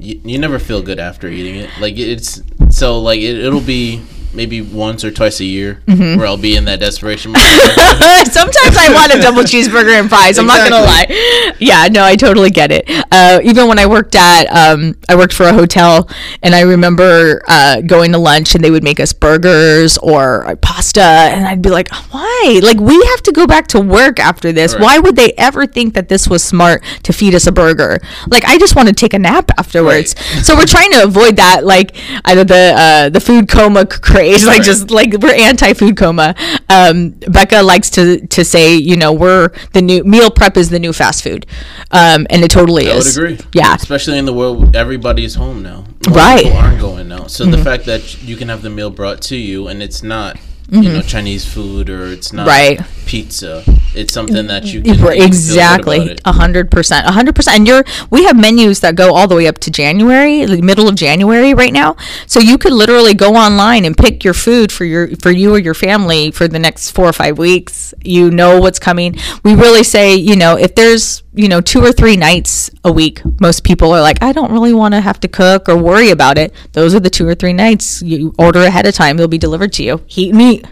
you, 0.00 0.20
you 0.24 0.38
never 0.38 0.58
feel 0.58 0.82
good 0.82 0.98
after 0.98 1.28
eating 1.28 1.56
it. 1.56 1.70
Like 1.80 1.98
it's 1.98 2.42
so 2.70 3.00
like 3.00 3.20
it, 3.20 3.38
it'll 3.38 3.60
be 3.60 4.02
maybe 4.32 4.60
once 4.60 5.04
or 5.04 5.10
twice 5.10 5.40
a 5.40 5.44
year 5.44 5.80
Mm-hmm. 5.86 6.18
where 6.18 6.26
I'll 6.26 6.36
be 6.36 6.54
in 6.56 6.64
that 6.66 6.78
desperation. 6.80 7.32
mode. 7.32 7.40
Sometimes 8.30 8.76
I 8.76 8.90
want 8.92 9.12
a 9.14 9.20
double 9.20 9.42
cheeseburger 9.42 9.98
and 9.98 10.08
fries. 10.08 10.38
I'm 10.38 10.46
not 10.46 10.68
gonna 10.68 10.84
lie. 10.84 11.54
Yeah, 11.58 11.88
no, 11.90 12.04
I 12.04 12.16
totally 12.16 12.50
get 12.50 12.70
it. 12.70 12.88
Uh, 13.10 13.40
even 13.42 13.66
when 13.68 13.78
I 13.78 13.86
worked 13.86 14.14
at, 14.14 14.44
um, 14.46 14.94
I 15.08 15.16
worked 15.16 15.32
for 15.32 15.44
a 15.46 15.52
hotel, 15.52 16.08
and 16.42 16.54
I 16.54 16.60
remember 16.60 17.42
uh, 17.48 17.80
going 17.80 18.12
to 18.12 18.18
lunch, 18.18 18.54
and 18.54 18.62
they 18.62 18.70
would 18.70 18.84
make 18.84 19.00
us 19.00 19.12
burgers 19.12 19.98
or 19.98 20.46
uh, 20.46 20.54
pasta, 20.56 21.00
and 21.02 21.46
I'd 21.46 21.60
be 21.62 21.70
like, 21.70 21.88
why? 22.10 22.60
Like 22.62 22.78
we 22.78 22.94
have 23.06 23.22
to 23.22 23.32
go 23.32 23.46
back 23.46 23.66
to 23.68 23.80
work 23.80 24.18
after 24.20 24.52
this. 24.52 24.74
Right. 24.74 24.82
Why 24.82 24.98
would 24.98 25.16
they 25.16 25.32
ever 25.32 25.66
think 25.66 25.94
that 25.94 26.08
this 26.08 26.28
was 26.28 26.42
smart 26.44 26.82
to 27.02 27.12
feed 27.12 27.34
us 27.34 27.46
a 27.46 27.52
burger? 27.52 27.98
Like 28.28 28.44
I 28.44 28.58
just 28.58 28.76
want 28.76 28.88
to 28.88 28.94
take 28.94 29.12
a 29.14 29.18
nap 29.18 29.50
afterwards. 29.58 30.14
So 30.46 30.54
we're 30.56 30.66
trying 30.66 30.92
to 30.92 31.02
avoid 31.02 31.36
that, 31.36 31.64
like 31.64 31.96
either 32.26 32.44
the 32.44 32.74
uh, 32.76 33.08
the 33.08 33.20
food 33.20 33.48
coma 33.48 33.86
craze, 34.20 34.46
like 34.46 34.58
Right. 34.58 34.64
just 34.64 34.90
like 34.90 35.12
we're 35.20 35.34
anti 35.34 35.72
food 35.74 35.96
coma. 35.96 36.34
Um, 36.68 37.10
Becca 37.28 37.62
likes 37.62 37.90
to 37.90 38.26
to 38.26 38.44
say, 38.44 38.74
you 38.76 38.96
know, 38.96 39.12
we're 39.12 39.50
the 39.72 39.82
new 39.82 40.04
meal 40.04 40.30
prep 40.30 40.56
is 40.56 40.70
the 40.70 40.78
new 40.78 40.92
fast 40.92 41.22
food, 41.22 41.46
um, 41.90 42.26
and 42.30 42.42
it 42.44 42.50
totally 42.50 42.86
I 42.90 42.94
would 42.94 43.06
is. 43.06 43.16
agree. 43.16 43.38
Yeah, 43.54 43.74
Especially 43.74 44.18
in 44.18 44.24
the 44.26 44.32
world, 44.34 44.76
everybody's 44.76 45.34
home 45.34 45.62
now. 45.62 45.84
Of 46.06 46.14
Right. 46.14 46.44
Mm-hmm. 46.44 46.48
People 46.50 46.58
aren't 46.58 46.80
going 46.80 47.08
now. 47.08 47.26
So 47.26 47.44
the 47.44 47.58
fact 47.58 47.84
that 47.86 48.22
you 48.22 48.36
can 48.36 48.48
have 48.48 48.62
the 48.62 48.70
meal 48.70 48.90
brought 48.90 49.20
to 49.22 49.36
you 49.36 49.68
and 49.68 49.82
it's 49.82 50.02
not, 50.02 50.36
you 50.70 50.92
know, 50.92 51.02
Chinese 51.02 51.44
food 51.44 51.90
or 51.90 52.06
it's 52.06 52.32
not 52.32 52.46
Mm-hmm. 52.46 52.78
Right. 52.80 52.86
pizza. 53.06 53.62
It's 53.92 54.12
something 54.12 54.46
that 54.46 54.64
you 54.66 54.82
can, 54.82 54.92
Right, 54.92 54.98
can 54.98 55.02
feel 55.02 55.16
good 55.16 55.26
exactly 55.26 56.18
a 56.24 56.32
hundred 56.32 56.70
percent 56.70 57.06
a 57.06 57.10
hundred 57.12 57.34
percent 57.34 57.58
and 57.58 57.66
you're 57.66 57.84
we 58.10 58.24
have 58.24 58.36
menus 58.38 58.80
that 58.80 58.94
go 58.94 59.14
all 59.14 59.26
the 59.26 59.34
way 59.34 59.48
up 59.48 59.58
to 59.58 59.70
january 59.70 60.44
the 60.44 60.62
middle 60.62 60.88
of 60.88 60.94
january 60.94 61.54
right 61.54 61.72
now 61.72 61.96
so 62.26 62.38
you 62.38 62.56
could 62.56 62.72
literally 62.72 63.12
go 63.14 63.34
online 63.34 63.84
and 63.84 63.96
pick 63.96 64.22
your 64.22 64.32
food 64.34 64.70
for 64.70 64.84
your 64.84 65.08
for 65.16 65.32
you 65.32 65.52
or 65.52 65.58
your 65.58 65.74
family 65.74 66.30
for 66.30 66.46
the 66.46 66.58
next 66.60 66.90
four 66.92 67.06
or 67.06 67.12
five 67.12 67.36
weeks 67.36 67.92
you 68.04 68.30
know 68.30 68.60
what's 68.60 68.78
coming 68.78 69.16
we 69.42 69.54
really 69.54 69.82
say 69.82 70.14
you 70.14 70.36
know 70.36 70.56
if 70.56 70.74
there's 70.76 71.24
you 71.32 71.48
know 71.48 71.60
two 71.60 71.80
or 71.80 71.92
three 71.92 72.16
nights 72.16 72.70
a 72.84 72.90
week 72.92 73.22
most 73.40 73.62
people 73.62 73.92
are 73.92 74.00
like 74.00 74.20
i 74.22 74.32
don't 74.32 74.50
really 74.50 74.72
want 74.72 74.94
to 74.94 75.00
have 75.00 75.20
to 75.20 75.28
cook 75.28 75.68
or 75.68 75.76
worry 75.76 76.10
about 76.10 76.36
it 76.38 76.52
those 76.72 76.94
are 76.94 77.00
the 77.00 77.10
two 77.10 77.26
or 77.26 77.34
three 77.34 77.52
nights 77.52 78.02
you 78.02 78.34
order 78.38 78.60
ahead 78.62 78.84
of 78.86 78.94
time 78.94 79.16
they'll 79.16 79.28
be 79.28 79.38
delivered 79.38 79.72
to 79.72 79.82
you 79.84 80.02
heat 80.06 80.32
and 80.32 80.42
eat 80.42 80.66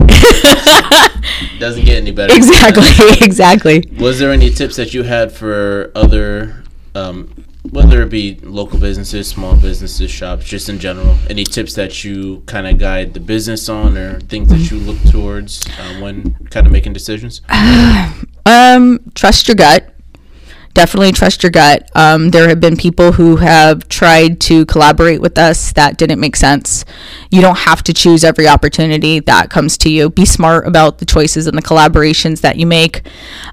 Doesn't 1.58 1.84
get 1.84 1.98
any 1.98 2.10
better. 2.10 2.34
exactly 2.34 2.84
exactly 3.26 3.84
Was 3.98 4.18
there 4.18 4.30
any 4.32 4.50
tips 4.50 4.76
that 4.76 4.94
you 4.94 5.02
had 5.02 5.30
for 5.30 5.92
other, 5.94 6.64
um, 6.94 7.28
whether 7.70 8.00
it 8.02 8.08
be 8.08 8.38
local 8.42 8.78
businesses, 8.78 9.28
small 9.28 9.54
businesses, 9.56 10.10
shops, 10.10 10.46
just 10.46 10.70
in 10.70 10.78
general? 10.78 11.16
Any 11.28 11.44
tips 11.44 11.74
that 11.74 12.02
you 12.02 12.42
kind 12.46 12.66
of 12.66 12.78
guide 12.78 13.12
the 13.12 13.20
business 13.20 13.68
on, 13.68 13.98
or 13.98 14.20
things 14.20 14.48
that 14.48 14.70
you 14.70 14.78
look 14.78 14.98
towards 15.10 15.62
uh, 15.78 16.00
when 16.00 16.34
kind 16.50 16.66
of 16.66 16.72
making 16.72 16.94
decisions? 16.94 17.42
Um, 18.46 19.00
trust 19.14 19.48
your 19.48 19.54
gut. 19.54 19.94
Definitely 20.72 21.12
trust 21.12 21.42
your 21.42 21.50
gut. 21.50 21.90
Um, 21.94 22.30
there 22.30 22.48
have 22.48 22.60
been 22.60 22.76
people 22.76 23.12
who 23.12 23.36
have 23.36 23.88
tried 23.88 24.40
to 24.42 24.64
collaborate 24.66 25.20
with 25.20 25.36
us 25.36 25.72
that 25.72 25.98
didn't 25.98 26.20
make 26.20 26.36
sense. 26.36 26.84
You 27.30 27.40
don't 27.40 27.58
have 27.58 27.82
to 27.84 27.92
choose 27.92 28.22
every 28.22 28.46
opportunity 28.46 29.18
that 29.20 29.50
comes 29.50 29.76
to 29.78 29.90
you. 29.90 30.10
Be 30.10 30.24
smart 30.24 30.68
about 30.68 30.98
the 30.98 31.04
choices 31.04 31.48
and 31.48 31.58
the 31.58 31.62
collaborations 31.62 32.40
that 32.42 32.56
you 32.56 32.66
make. 32.66 33.02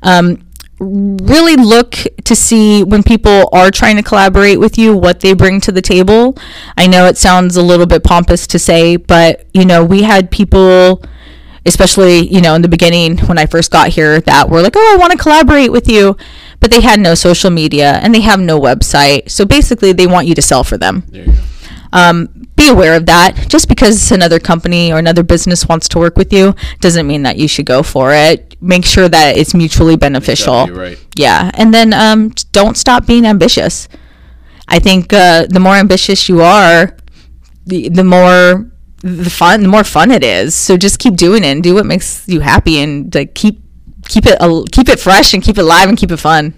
Um, 0.03 0.43
really 0.79 1.55
look 1.55 1.95
to 2.23 2.35
see 2.35 2.83
when 2.83 3.01
people 3.01 3.49
are 3.51 3.71
trying 3.71 3.95
to 3.95 4.03
collaborate 4.03 4.59
with 4.59 4.77
you 4.77 4.95
what 4.95 5.21
they 5.21 5.33
bring 5.33 5.59
to 5.61 5.71
the 5.71 5.81
table. 5.81 6.37
I 6.77 6.85
know 6.85 7.07
it 7.07 7.17
sounds 7.17 7.55
a 7.55 7.63
little 7.63 7.87
bit 7.87 8.03
pompous 8.03 8.45
to 8.47 8.59
say, 8.59 8.95
but 8.95 9.47
you 9.53 9.65
know, 9.65 9.83
we 9.83 10.03
had 10.03 10.29
people 10.29 11.01
especially 11.67 12.27
you 12.27 12.41
know 12.41 12.55
in 12.55 12.61
the 12.61 12.67
beginning 12.69 13.17
when 13.27 13.37
i 13.37 13.45
first 13.45 13.69
got 13.71 13.89
here 13.89 14.19
that 14.21 14.49
were 14.49 14.61
like 14.61 14.75
oh 14.75 14.93
i 14.93 14.97
want 14.97 15.11
to 15.11 15.17
collaborate 15.17 15.71
with 15.71 15.87
you. 15.89 16.15
But 16.59 16.71
they 16.71 16.81
had 16.81 16.99
no 16.99 17.13
social 17.13 17.51
media 17.51 17.99
and 18.01 18.15
they 18.15 18.21
have 18.21 18.39
no 18.39 18.59
website. 18.59 19.29
So 19.29 19.45
basically 19.45 19.91
they 19.93 20.07
want 20.07 20.25
you 20.27 20.33
to 20.33 20.41
sell 20.41 20.63
for 20.63 20.75
them. 20.75 21.03
There 21.09 21.25
you 21.25 21.31
go. 21.33 21.39
um, 21.93 22.29
be 22.55 22.67
aware 22.67 22.95
of 22.95 23.05
that. 23.05 23.35
Just 23.47 23.69
because 23.69 24.11
another 24.11 24.39
company 24.39 24.91
or 24.91 24.97
another 24.97 25.21
business 25.21 25.67
wants 25.69 25.87
to 25.89 25.99
work 25.99 26.17
with 26.17 26.33
you 26.33 26.55
doesn't 26.79 27.05
mean 27.05 27.21
that 27.23 27.37
you 27.37 27.47
should 27.47 27.67
go 27.67 27.83
for 27.83 28.11
it. 28.11 28.59
Make 28.59 28.85
sure 28.85 29.07
that 29.07 29.37
it's 29.37 29.53
mutually 29.53 29.97
beneficial. 29.97 30.65
right. 30.67 30.97
yeah. 31.15 31.51
And 31.53 31.71
then 31.71 31.93
um, 31.93 32.31
don't 32.53 32.75
stop 32.75 33.05
being 33.05 33.23
ambitious. 33.25 33.87
I 34.67 34.79
think 34.79 35.13
uh, 35.13 35.45
the 35.47 35.59
more 35.59 35.75
ambitious 35.75 36.27
you 36.27 36.41
are 36.41 36.97
the, 37.67 37.89
the 37.89 38.03
more 38.03 38.71
the 39.01 39.29
fun 39.29 39.61
the 39.61 39.67
more 39.67 39.83
fun 39.83 40.11
it 40.11 40.23
is. 40.23 40.55
So 40.55 40.77
just 40.77 40.99
keep 40.99 41.15
doing 41.15 41.43
it 41.43 41.47
and 41.47 41.63
do 41.63 41.75
what 41.75 41.85
makes 41.85 42.27
you 42.27 42.39
happy 42.39 42.79
and 42.79 43.13
like 43.13 43.33
keep 43.33 43.59
keep 44.07 44.25
it 44.25 44.37
keep 44.71 44.89
it 44.89 44.99
fresh 44.99 45.33
and 45.33 45.43
keep 45.43 45.57
it 45.57 45.63
live 45.63 45.89
and 45.89 45.97
keep 45.97 46.11
it 46.11 46.17
fun. 46.17 46.53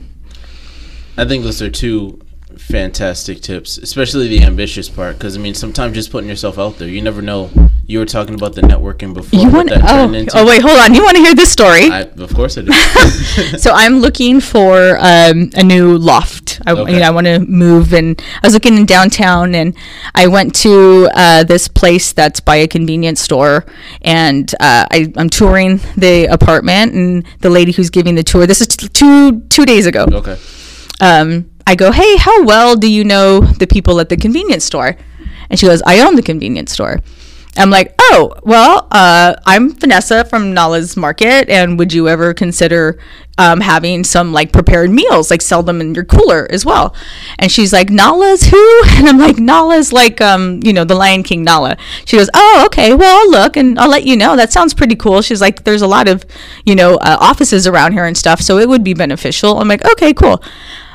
I 1.17 1.25
think 1.25 1.43
those 1.43 1.61
are 1.61 1.69
two 1.69 2.19
fantastic 2.69 3.41
tips, 3.41 3.77
especially 3.77 4.27
the 4.27 4.43
ambitious 4.43 4.89
part. 4.89 5.17
Because 5.17 5.35
I 5.35 5.39
mean, 5.39 5.53
sometimes 5.55 5.95
just 5.95 6.11
putting 6.11 6.29
yourself 6.29 6.57
out 6.59 6.77
there, 6.77 6.87
you 6.87 7.01
never 7.01 7.21
know. 7.21 7.49
You 7.87 7.97
were 7.97 8.05
talking 8.05 8.35
about 8.35 8.53
the 8.53 8.61
networking 8.61 9.15
before. 9.15 9.39
you 9.39 9.49
want 9.49 9.69
that 9.69 9.81
oh, 9.83 9.87
turned 10.05 10.15
into. 10.15 10.37
oh 10.37 10.45
wait 10.45 10.61
hold 10.61 10.77
on 10.77 10.93
you 10.93 11.01
want 11.03 11.17
to 11.17 11.23
hear 11.23 11.33
this 11.33 11.51
story 11.51 11.89
I, 11.89 12.01
of 12.01 12.31
course 12.35 12.55
I 12.55 12.61
do. 12.61 12.71
so 13.57 13.71
I'm 13.73 13.95
looking 13.97 14.39
for 14.39 14.95
um, 14.99 15.49
a 15.55 15.63
new 15.63 15.97
loft. 15.97 16.61
I, 16.67 16.73
Okay. 16.73 16.93
you 16.93 16.99
know, 16.99 17.07
I 17.07 17.09
want 17.09 17.25
to 17.25 17.39
move, 17.39 17.93
and 17.93 18.21
I 18.43 18.45
was 18.45 18.53
looking 18.53 18.77
in 18.77 18.85
downtown, 18.85 19.55
and 19.55 19.75
I 20.13 20.27
went 20.27 20.53
to 20.57 21.09
uh, 21.15 21.43
this 21.45 21.67
place 21.67 22.13
that's 22.13 22.39
by 22.39 22.57
a 22.57 22.67
convenience 22.67 23.21
store, 23.21 23.65
and 24.03 24.53
uh, 24.59 24.85
I, 24.91 25.11
I'm 25.15 25.29
touring 25.29 25.77
the 25.97 26.25
apartment, 26.29 26.93
and 26.93 27.25
the 27.39 27.49
lady 27.49 27.71
who's 27.71 27.89
giving 27.89 28.13
the 28.13 28.23
tour. 28.23 28.45
This 28.45 28.61
is 28.61 28.67
t- 28.67 28.87
two 28.89 29.39
two 29.49 29.65
days 29.65 29.87
ago. 29.87 30.05
okay. 30.11 30.37
Um, 31.01 31.49
I 31.67 31.75
go, 31.75 31.91
hey, 31.91 32.17
how 32.17 32.43
well 32.43 32.75
do 32.75 32.89
you 32.89 33.03
know 33.03 33.41
the 33.41 33.67
people 33.67 33.99
at 33.99 34.09
the 34.09 34.17
convenience 34.17 34.65
store? 34.65 34.97
And 35.49 35.59
she 35.59 35.65
goes, 35.65 35.81
I 35.85 35.99
own 35.99 36.15
the 36.15 36.23
convenience 36.23 36.71
store. 36.71 37.01
I'm 37.57 37.69
like, 37.69 37.95
oh, 37.99 38.33
well, 38.43 38.87
uh, 38.91 39.35
I'm 39.45 39.73
Vanessa 39.73 40.23
from 40.23 40.53
Nala's 40.53 40.95
Market, 40.95 41.49
and 41.49 41.79
would 41.79 41.91
you 41.91 42.07
ever 42.07 42.33
consider 42.33 42.99
um, 43.37 43.59
having 43.59 44.03
some 44.03 44.31
like 44.31 44.53
prepared 44.53 44.91
meals, 44.91 45.31
like 45.31 45.41
sell 45.41 45.63
them 45.63 45.81
in 45.81 45.95
your 45.95 46.05
cooler 46.05 46.47
as 46.51 46.63
well? 46.63 46.95
And 47.39 47.51
she's 47.51 47.73
like, 47.73 47.89
Nala's 47.89 48.43
who? 48.43 48.81
And 48.99 49.07
I'm 49.07 49.17
like, 49.17 49.39
Nala's 49.39 49.91
like, 49.91 50.21
um, 50.21 50.59
you 50.63 50.73
know, 50.73 50.83
the 50.83 50.95
Lion 50.95 51.23
King 51.23 51.43
Nala. 51.43 51.77
She 52.05 52.17
goes, 52.17 52.29
oh, 52.33 52.63
okay, 52.67 52.93
well, 52.93 53.19
I'll 53.21 53.31
look 53.31 53.57
and 53.57 53.79
I'll 53.79 53.89
let 53.89 54.03
you 54.05 54.15
know. 54.15 54.35
That 54.35 54.53
sounds 54.53 54.73
pretty 54.73 54.95
cool. 54.95 55.21
She's 55.21 55.41
like, 55.41 55.63
there's 55.63 55.81
a 55.81 55.87
lot 55.87 56.07
of, 56.07 56.25
you 56.65 56.75
know, 56.75 56.95
uh, 56.95 57.17
offices 57.19 57.65
around 57.65 57.93
here 57.93 58.05
and 58.05 58.17
stuff, 58.17 58.41
so 58.41 58.57
it 58.57 58.69
would 58.69 58.83
be 58.83 58.93
beneficial. 58.93 59.59
I'm 59.59 59.67
like, 59.67 59.83
okay, 59.91 60.13
cool. 60.13 60.41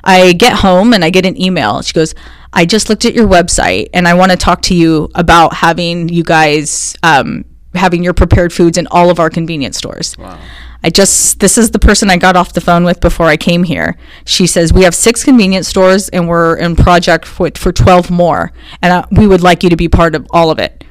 I 0.05 0.33
get 0.33 0.53
home 0.53 0.93
and 0.93 1.05
I 1.05 1.11
get 1.11 1.27
an 1.27 1.41
email. 1.41 1.83
She 1.83 1.93
goes, 1.93 2.15
I 2.53 2.67
just 2.67 2.89
looked 2.89 3.05
at 3.05 3.15
your 3.15 3.27
website 3.27 3.89
and 3.93 4.07
I 4.07 4.15
want 4.15 4.31
to 4.31 4.37
talk 4.37 4.63
to 4.63 4.75
you 4.75 5.11
about 5.15 5.55
having 5.55 6.09
you 6.09 6.23
guys 6.23 6.95
um, 7.03 7.45
having 7.75 8.05
your 8.05 8.15
prepared 8.15 8.53
foods 8.53 8.79
in 8.79 8.87
all 8.89 9.11
of 9.11 9.19
our 9.19 9.31
convenience 9.31 9.77
stores. 9.77 10.17
Wow. 10.17 10.39
I 10.83 10.91
just, 10.91 11.41
this 11.41 11.57
is 11.57 11.71
the 11.71 11.79
person 11.79 12.11
I 12.11 12.19
got 12.19 12.37
off 12.37 12.53
the 12.53 12.61
phone 12.61 12.85
with 12.85 13.01
before 13.01 13.27
I 13.27 13.39
came 13.39 13.63
here. 13.65 13.97
She 14.27 14.47
says, 14.47 14.73
We 14.73 14.83
have 14.83 14.95
six 14.95 15.25
convenience 15.25 15.67
stores 15.67 16.11
and 16.11 16.29
we're 16.29 16.57
in 16.57 16.77
project 16.77 17.25
for, 17.25 17.51
for 17.57 17.73
12 17.73 18.11
more. 18.11 18.53
And 18.83 18.93
uh, 18.93 19.07
we 19.11 19.27
would 19.27 19.41
like 19.41 19.63
you 19.63 19.71
to 19.71 19.77
be 19.77 19.89
part 19.89 20.15
of 20.15 20.27
all 20.31 20.51
of 20.51 20.59
it. 20.59 20.85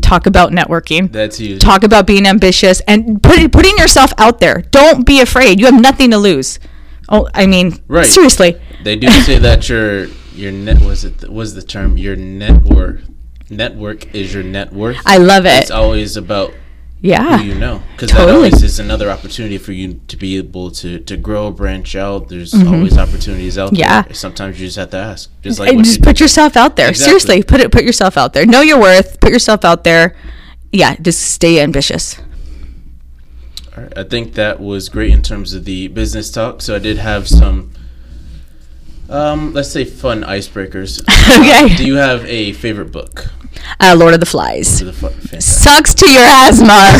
Talk 0.00 0.26
about 0.26 0.52
networking 0.52 1.10
That's 1.10 1.38
huge. 1.38 1.60
talk 1.60 1.82
about 1.82 2.06
being 2.06 2.26
ambitious 2.26 2.80
and 2.86 3.22
put, 3.22 3.50
putting 3.50 3.76
yourself 3.78 4.12
out 4.18 4.38
there. 4.38 4.62
Don't 4.70 5.04
be 5.04 5.20
afraid. 5.20 5.58
You 5.58 5.66
have 5.66 5.80
nothing 5.80 6.10
to 6.12 6.18
lose. 6.18 6.58
Oh, 7.08 7.28
I 7.34 7.46
mean, 7.46 7.78
Right. 7.88 8.06
seriously. 8.06 8.56
They 8.84 8.96
do 8.96 9.08
say 9.22 9.38
that 9.38 9.68
your 9.68 10.06
your 10.34 10.52
net 10.52 10.80
was 10.82 11.04
it 11.04 11.28
was 11.30 11.54
the 11.54 11.62
term 11.62 11.96
your 11.96 12.14
net 12.16 12.62
worth 12.62 13.08
network 13.50 14.14
is 14.14 14.32
your 14.34 14.42
net 14.42 14.72
worth. 14.72 14.98
I 15.06 15.16
love 15.18 15.46
it. 15.46 15.62
It's 15.62 15.70
always 15.70 16.16
about 16.16 16.52
Yeah. 17.00 17.38
who 17.38 17.44
you 17.44 17.54
know 17.54 17.82
because 17.92 18.10
Totally. 18.10 18.26
that 18.26 18.34
always 18.36 18.62
is 18.62 18.78
another 18.78 19.10
opportunity 19.10 19.56
for 19.58 19.72
you 19.72 20.00
to 20.08 20.16
be 20.16 20.36
able 20.36 20.70
to 20.72 20.98
to 21.00 21.16
grow 21.16 21.50
branch 21.50 21.94
out 21.96 22.28
there's 22.28 22.52
always 22.54 22.98
opportunities 22.98 23.56
out 23.56 23.68
Mm-hmm. 23.68 23.76
Yeah. 23.80 24.02
there 24.02 24.14
sometimes 24.14 24.60
you 24.60 24.66
just 24.66 24.76
have 24.76 24.90
to 24.90 24.96
ask 24.98 25.30
just 25.42 25.58
like 25.60 25.76
just 25.78 25.98
you 25.98 26.02
put 26.02 26.20
yourself 26.20 26.56
out 26.56 26.76
there. 26.76 26.88
Exactly. 26.90 27.04
Seriously, 27.08 27.42
put 27.42 27.60
it 27.60 27.70
put 27.72 27.84
yourself 27.84 28.16
out 28.16 28.32
there. 28.34 28.44
Know 28.46 28.60
your 28.60 28.78
worth. 28.80 29.18
Put 29.20 29.30
yourself 29.32 29.64
out 29.64 29.82
there. 29.84 30.14
Yeah, 30.72 30.94
just 31.00 31.20
stay 31.20 31.60
ambitious. 31.60 32.16
Right. 33.82 33.98
I 33.98 34.02
think 34.04 34.34
that 34.34 34.60
was 34.60 34.88
great 34.88 35.10
in 35.12 35.22
terms 35.22 35.54
of 35.54 35.64
the 35.64 35.88
business 35.88 36.30
talk. 36.30 36.62
So 36.62 36.74
I 36.74 36.78
did 36.78 36.98
have 36.98 37.28
some, 37.28 37.72
um, 39.08 39.52
let's 39.52 39.70
say, 39.70 39.84
fun 39.84 40.22
icebreakers. 40.22 41.02
Okay. 41.28 41.76
Do 41.76 41.86
you 41.86 41.96
have 41.96 42.24
a 42.24 42.52
favorite 42.54 42.90
book? 42.90 43.26
Uh, 43.80 43.94
Lord 43.98 44.14
of 44.14 44.20
the 44.20 44.26
Flies. 44.26 44.78
To 44.78 44.86
the 44.86 44.92
fu- 44.92 45.40
Sucks 45.40 45.92
to 45.94 46.10
your 46.10 46.22
asthma. 46.24 46.98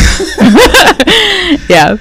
yeah. 1.69 1.97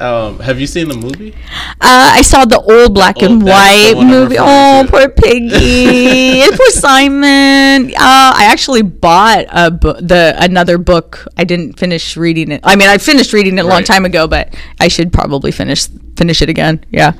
Um, 0.00 0.38
have 0.40 0.58
you 0.58 0.66
seen 0.66 0.88
the 0.88 0.96
movie? 0.96 1.34
Uh, 1.80 2.16
I 2.16 2.22
saw 2.22 2.46
the 2.46 2.58
old 2.58 2.94
black 2.94 3.16
Oh, 3.20 3.26
and 3.26 3.42
white 3.42 3.94
movie. 3.96 4.36
Oh, 4.38 4.86
poor 4.88 5.10
Piggy. 5.10 6.40
and 6.42 6.52
poor 6.56 6.70
Simon. 6.70 7.90
Uh, 7.94 8.32
I 8.34 8.48
actually 8.50 8.80
bought 8.82 9.44
a 9.50 9.70
bu- 9.70 10.00
the 10.00 10.34
another 10.38 10.78
book. 10.78 11.26
I 11.36 11.44
didn't 11.44 11.78
finish 11.78 12.16
reading 12.16 12.50
it. 12.50 12.60
I 12.64 12.76
mean, 12.76 12.88
I 12.88 12.96
finished 12.96 13.32
reading 13.34 13.58
it 13.58 13.64
a 13.64 13.68
long 13.68 13.84
time 13.84 14.06
ago, 14.06 14.26
but 14.26 14.54
I 14.80 14.88
should 14.88 15.12
probably 15.12 15.52
finish 15.52 15.86
finish 16.16 16.40
it 16.40 16.48
again. 16.48 16.82
Yeah. 16.90 17.12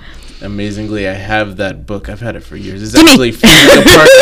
Amazingly, 0.42 1.06
I 1.06 1.12
have 1.12 1.58
that 1.58 1.84
book. 1.86 2.08
I've 2.08 2.20
had 2.20 2.34
it 2.34 2.40
for 2.40 2.56
years. 2.56 2.82
It's 2.82 2.92
Gimme. 2.94 3.10
actually 3.10 3.30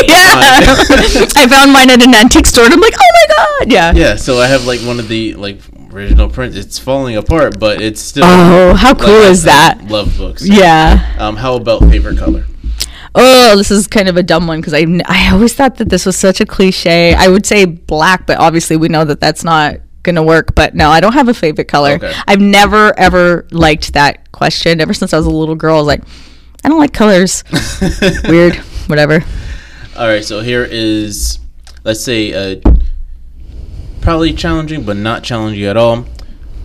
yeah. 0.08 0.74
I 1.36 1.46
found 1.48 1.72
mine 1.72 1.90
at 1.90 2.02
an 2.02 2.12
antique 2.12 2.46
store, 2.46 2.64
and 2.64 2.74
I'm 2.74 2.80
like, 2.80 2.94
oh 2.98 3.10
my 3.28 3.34
god. 3.36 3.72
Yeah. 3.72 3.92
yeah, 3.92 4.16
so 4.16 4.38
I 4.40 4.48
have 4.48 4.64
like 4.66 4.80
one 4.80 4.98
of 4.98 5.06
the 5.06 5.34
like 5.34 5.60
original 5.92 6.28
print. 6.28 6.56
It's 6.56 6.78
falling 6.78 7.16
apart, 7.16 7.58
but 7.58 7.80
it's 7.80 8.00
still. 8.00 8.24
Oh, 8.24 8.74
how 8.74 8.90
like, 8.90 8.98
cool 8.98 9.08
I 9.08 9.28
is 9.28 9.44
that? 9.44 9.84
Love 9.84 10.16
books. 10.16 10.46
Yeah. 10.46 11.16
Um, 11.18 11.36
how 11.36 11.54
about 11.56 11.80
favorite 11.82 12.18
color? 12.18 12.44
Oh, 13.14 13.56
this 13.56 13.70
is 13.70 13.86
kind 13.86 14.08
of 14.08 14.16
a 14.16 14.22
dumb 14.22 14.46
one 14.46 14.60
because 14.60 14.74
I 14.74 14.86
I 15.06 15.32
always 15.32 15.54
thought 15.54 15.76
that 15.76 15.88
this 15.88 16.06
was 16.06 16.16
such 16.16 16.40
a 16.40 16.46
cliche. 16.46 17.14
I 17.14 17.28
would 17.28 17.46
say 17.46 17.64
black, 17.64 18.26
but 18.26 18.38
obviously 18.38 18.76
we 18.76 18.88
know 18.88 19.04
that 19.04 19.20
that's 19.20 19.44
not 19.44 19.76
gonna 20.02 20.22
work. 20.22 20.54
But 20.54 20.74
no, 20.74 20.90
I 20.90 21.00
don't 21.00 21.14
have 21.14 21.28
a 21.28 21.34
favorite 21.34 21.68
color. 21.68 21.92
Okay. 21.92 22.12
I've 22.26 22.40
never 22.40 22.96
ever 22.98 23.46
liked 23.50 23.94
that 23.94 24.30
question. 24.32 24.80
Ever 24.80 24.94
since 24.94 25.12
I 25.12 25.16
was 25.16 25.26
a 25.26 25.30
little 25.30 25.54
girl, 25.54 25.76
I 25.76 25.78
was 25.78 25.86
like, 25.86 26.02
I 26.64 26.68
don't 26.68 26.78
like 26.78 26.92
colors. 26.92 27.44
Weird. 28.28 28.56
Whatever. 28.88 29.24
All 29.96 30.06
right, 30.06 30.24
so 30.24 30.40
here 30.40 30.64
is, 30.64 31.40
let's 31.82 32.00
say, 32.04 32.32
uh, 32.32 32.60
probably 34.08 34.32
challenging, 34.32 34.84
but 34.84 34.96
not 34.96 35.22
challenging 35.22 35.64
at 35.64 35.76
all. 35.76 36.06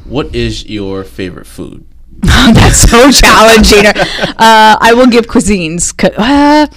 What 0.06 0.34
is 0.34 0.66
your 0.66 1.04
favorite 1.04 1.46
food? 1.46 1.86
That's 2.22 2.90
so 2.90 3.12
challenging. 3.24 3.86
Uh, 3.86 4.78
I 4.80 4.94
will 4.96 5.08
give 5.08 5.26
cuisines. 5.28 5.92
Uh, 6.02 6.68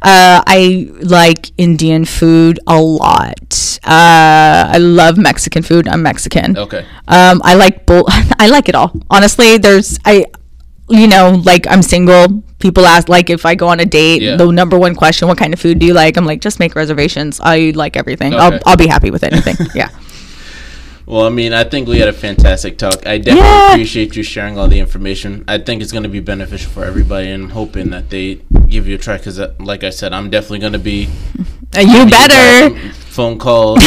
uh, 0.00 0.42
I 0.46 0.88
like 1.02 1.50
Indian 1.58 2.06
food 2.06 2.58
a 2.66 2.80
lot. 2.80 3.78
Uh, 3.84 4.72
I 4.72 4.78
love 4.78 5.18
Mexican 5.18 5.62
food. 5.62 5.86
I'm 5.88 6.02
Mexican. 6.02 6.56
Okay. 6.56 6.86
Um, 7.06 7.42
I 7.44 7.52
like 7.54 7.84
bull. 7.84 8.04
I 8.38 8.46
like 8.46 8.70
it 8.70 8.74
all. 8.74 8.92
Honestly, 9.10 9.58
there's 9.58 9.98
I, 10.06 10.24
you 10.88 11.06
know, 11.06 11.42
like 11.44 11.66
I'm 11.68 11.82
single. 11.82 12.42
People 12.60 12.86
ask 12.86 13.10
like 13.10 13.28
if 13.28 13.44
I 13.44 13.54
go 13.56 13.68
on 13.68 13.78
a 13.80 13.84
date, 13.84 14.22
Yeah. 14.22 14.36
the 14.36 14.50
number 14.50 14.78
one 14.78 14.94
question, 14.94 15.28
"What 15.28 15.36
kind 15.36 15.52
of 15.52 15.60
food 15.60 15.80
do 15.80 15.84
you 15.84 15.92
like?" 15.92 16.16
I'm 16.16 16.24
like, 16.24 16.40
just 16.40 16.58
make 16.58 16.74
reservations. 16.74 17.40
I 17.44 17.72
like 17.74 17.94
everything. 17.98 18.32
I'll 18.32 18.58
I'll 18.64 18.78
be 18.78 18.86
happy 18.86 19.10
with 19.10 19.22
anything. 19.22 19.56
yeah. 19.74 19.90
Well, 21.06 21.26
I 21.26 21.28
mean, 21.28 21.52
I 21.52 21.64
think 21.64 21.86
we 21.86 21.98
had 21.98 22.08
a 22.08 22.12
fantastic 22.14 22.78
talk. 22.78 23.06
I 23.06 23.18
definitely 23.18 23.40
Yeah. 23.48 23.72
appreciate 23.72 24.16
you 24.16 24.22
sharing 24.22 24.58
all 24.58 24.68
the 24.68 24.78
information. 24.78 25.44
I 25.46 25.58
think 25.58 25.82
it's 25.82 25.92
going 25.92 26.02
to 26.04 26.08
be 26.08 26.20
beneficial 26.20 26.70
for 26.70 26.84
everybody, 26.84 27.28
and 27.28 27.44
I'm 27.44 27.50
hoping 27.50 27.90
that 27.90 28.08
they 28.08 28.38
give 28.68 28.88
you 28.88 28.94
a 28.94 28.98
try. 28.98 29.18
Because, 29.18 29.38
uh, 29.38 29.52
like 29.60 29.84
I 29.84 29.90
said, 29.90 30.14
I'm 30.14 30.30
definitely 30.30 30.60
going 30.60 30.72
to 30.72 30.78
be 30.78 31.08
You 31.78 32.06
better. 32.06 32.74
phone 33.10 33.38
call. 33.38 33.76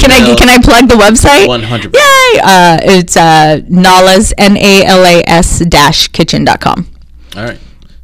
Can 0.00 0.10
I 0.10 0.34
can 0.38 0.48
I 0.48 0.58
plug 0.62 0.88
the 0.88 0.94
website? 0.94 1.46
100%. 1.46 1.94
Yay! 1.94 2.40
Uh, 2.42 2.78
it's 2.82 3.16
uh, 3.16 3.60
Nalas 3.68 4.32
N 4.38 4.56
A 4.56 4.84
L 4.84 5.04
A 5.04 5.22
S 5.26 5.58
dash 5.66 6.08
kitchen.com. 6.08 6.86
All 7.36 7.44
right. 7.44 7.58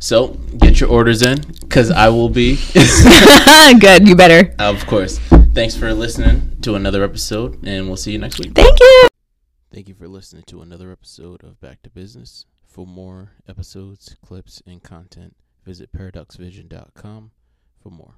So 0.06 0.28
get 0.58 0.78
your 0.78 0.88
orders 0.88 1.22
in, 1.22 1.40
because 1.58 1.90
I 1.90 2.10
will 2.10 2.28
be. 2.28 2.54
Good. 3.80 4.06
You 4.06 4.14
better. 4.14 4.54
of 4.56 4.86
course. 4.86 5.18
Thanks 5.52 5.74
for 5.74 5.92
listening 5.92 6.60
to 6.60 6.76
another 6.76 7.02
episode, 7.02 7.66
and 7.66 7.88
we'll 7.88 7.96
see 7.96 8.12
you 8.12 8.18
next 8.18 8.38
week. 8.38 8.52
Thank 8.54 8.78
you. 8.78 9.08
Thank 9.72 9.88
you 9.88 9.94
for 9.94 10.06
listening 10.06 10.44
to 10.46 10.62
another 10.62 10.92
episode 10.92 11.42
of 11.42 11.60
Back 11.60 11.82
to 11.82 11.90
Business. 11.90 12.46
For 12.68 12.86
more 12.86 13.32
episodes, 13.48 14.14
clips, 14.24 14.62
and 14.64 14.80
content, 14.80 15.34
visit 15.64 15.90
paradoxvision.com 15.92 17.32
for 17.82 17.90
more. 17.90 18.14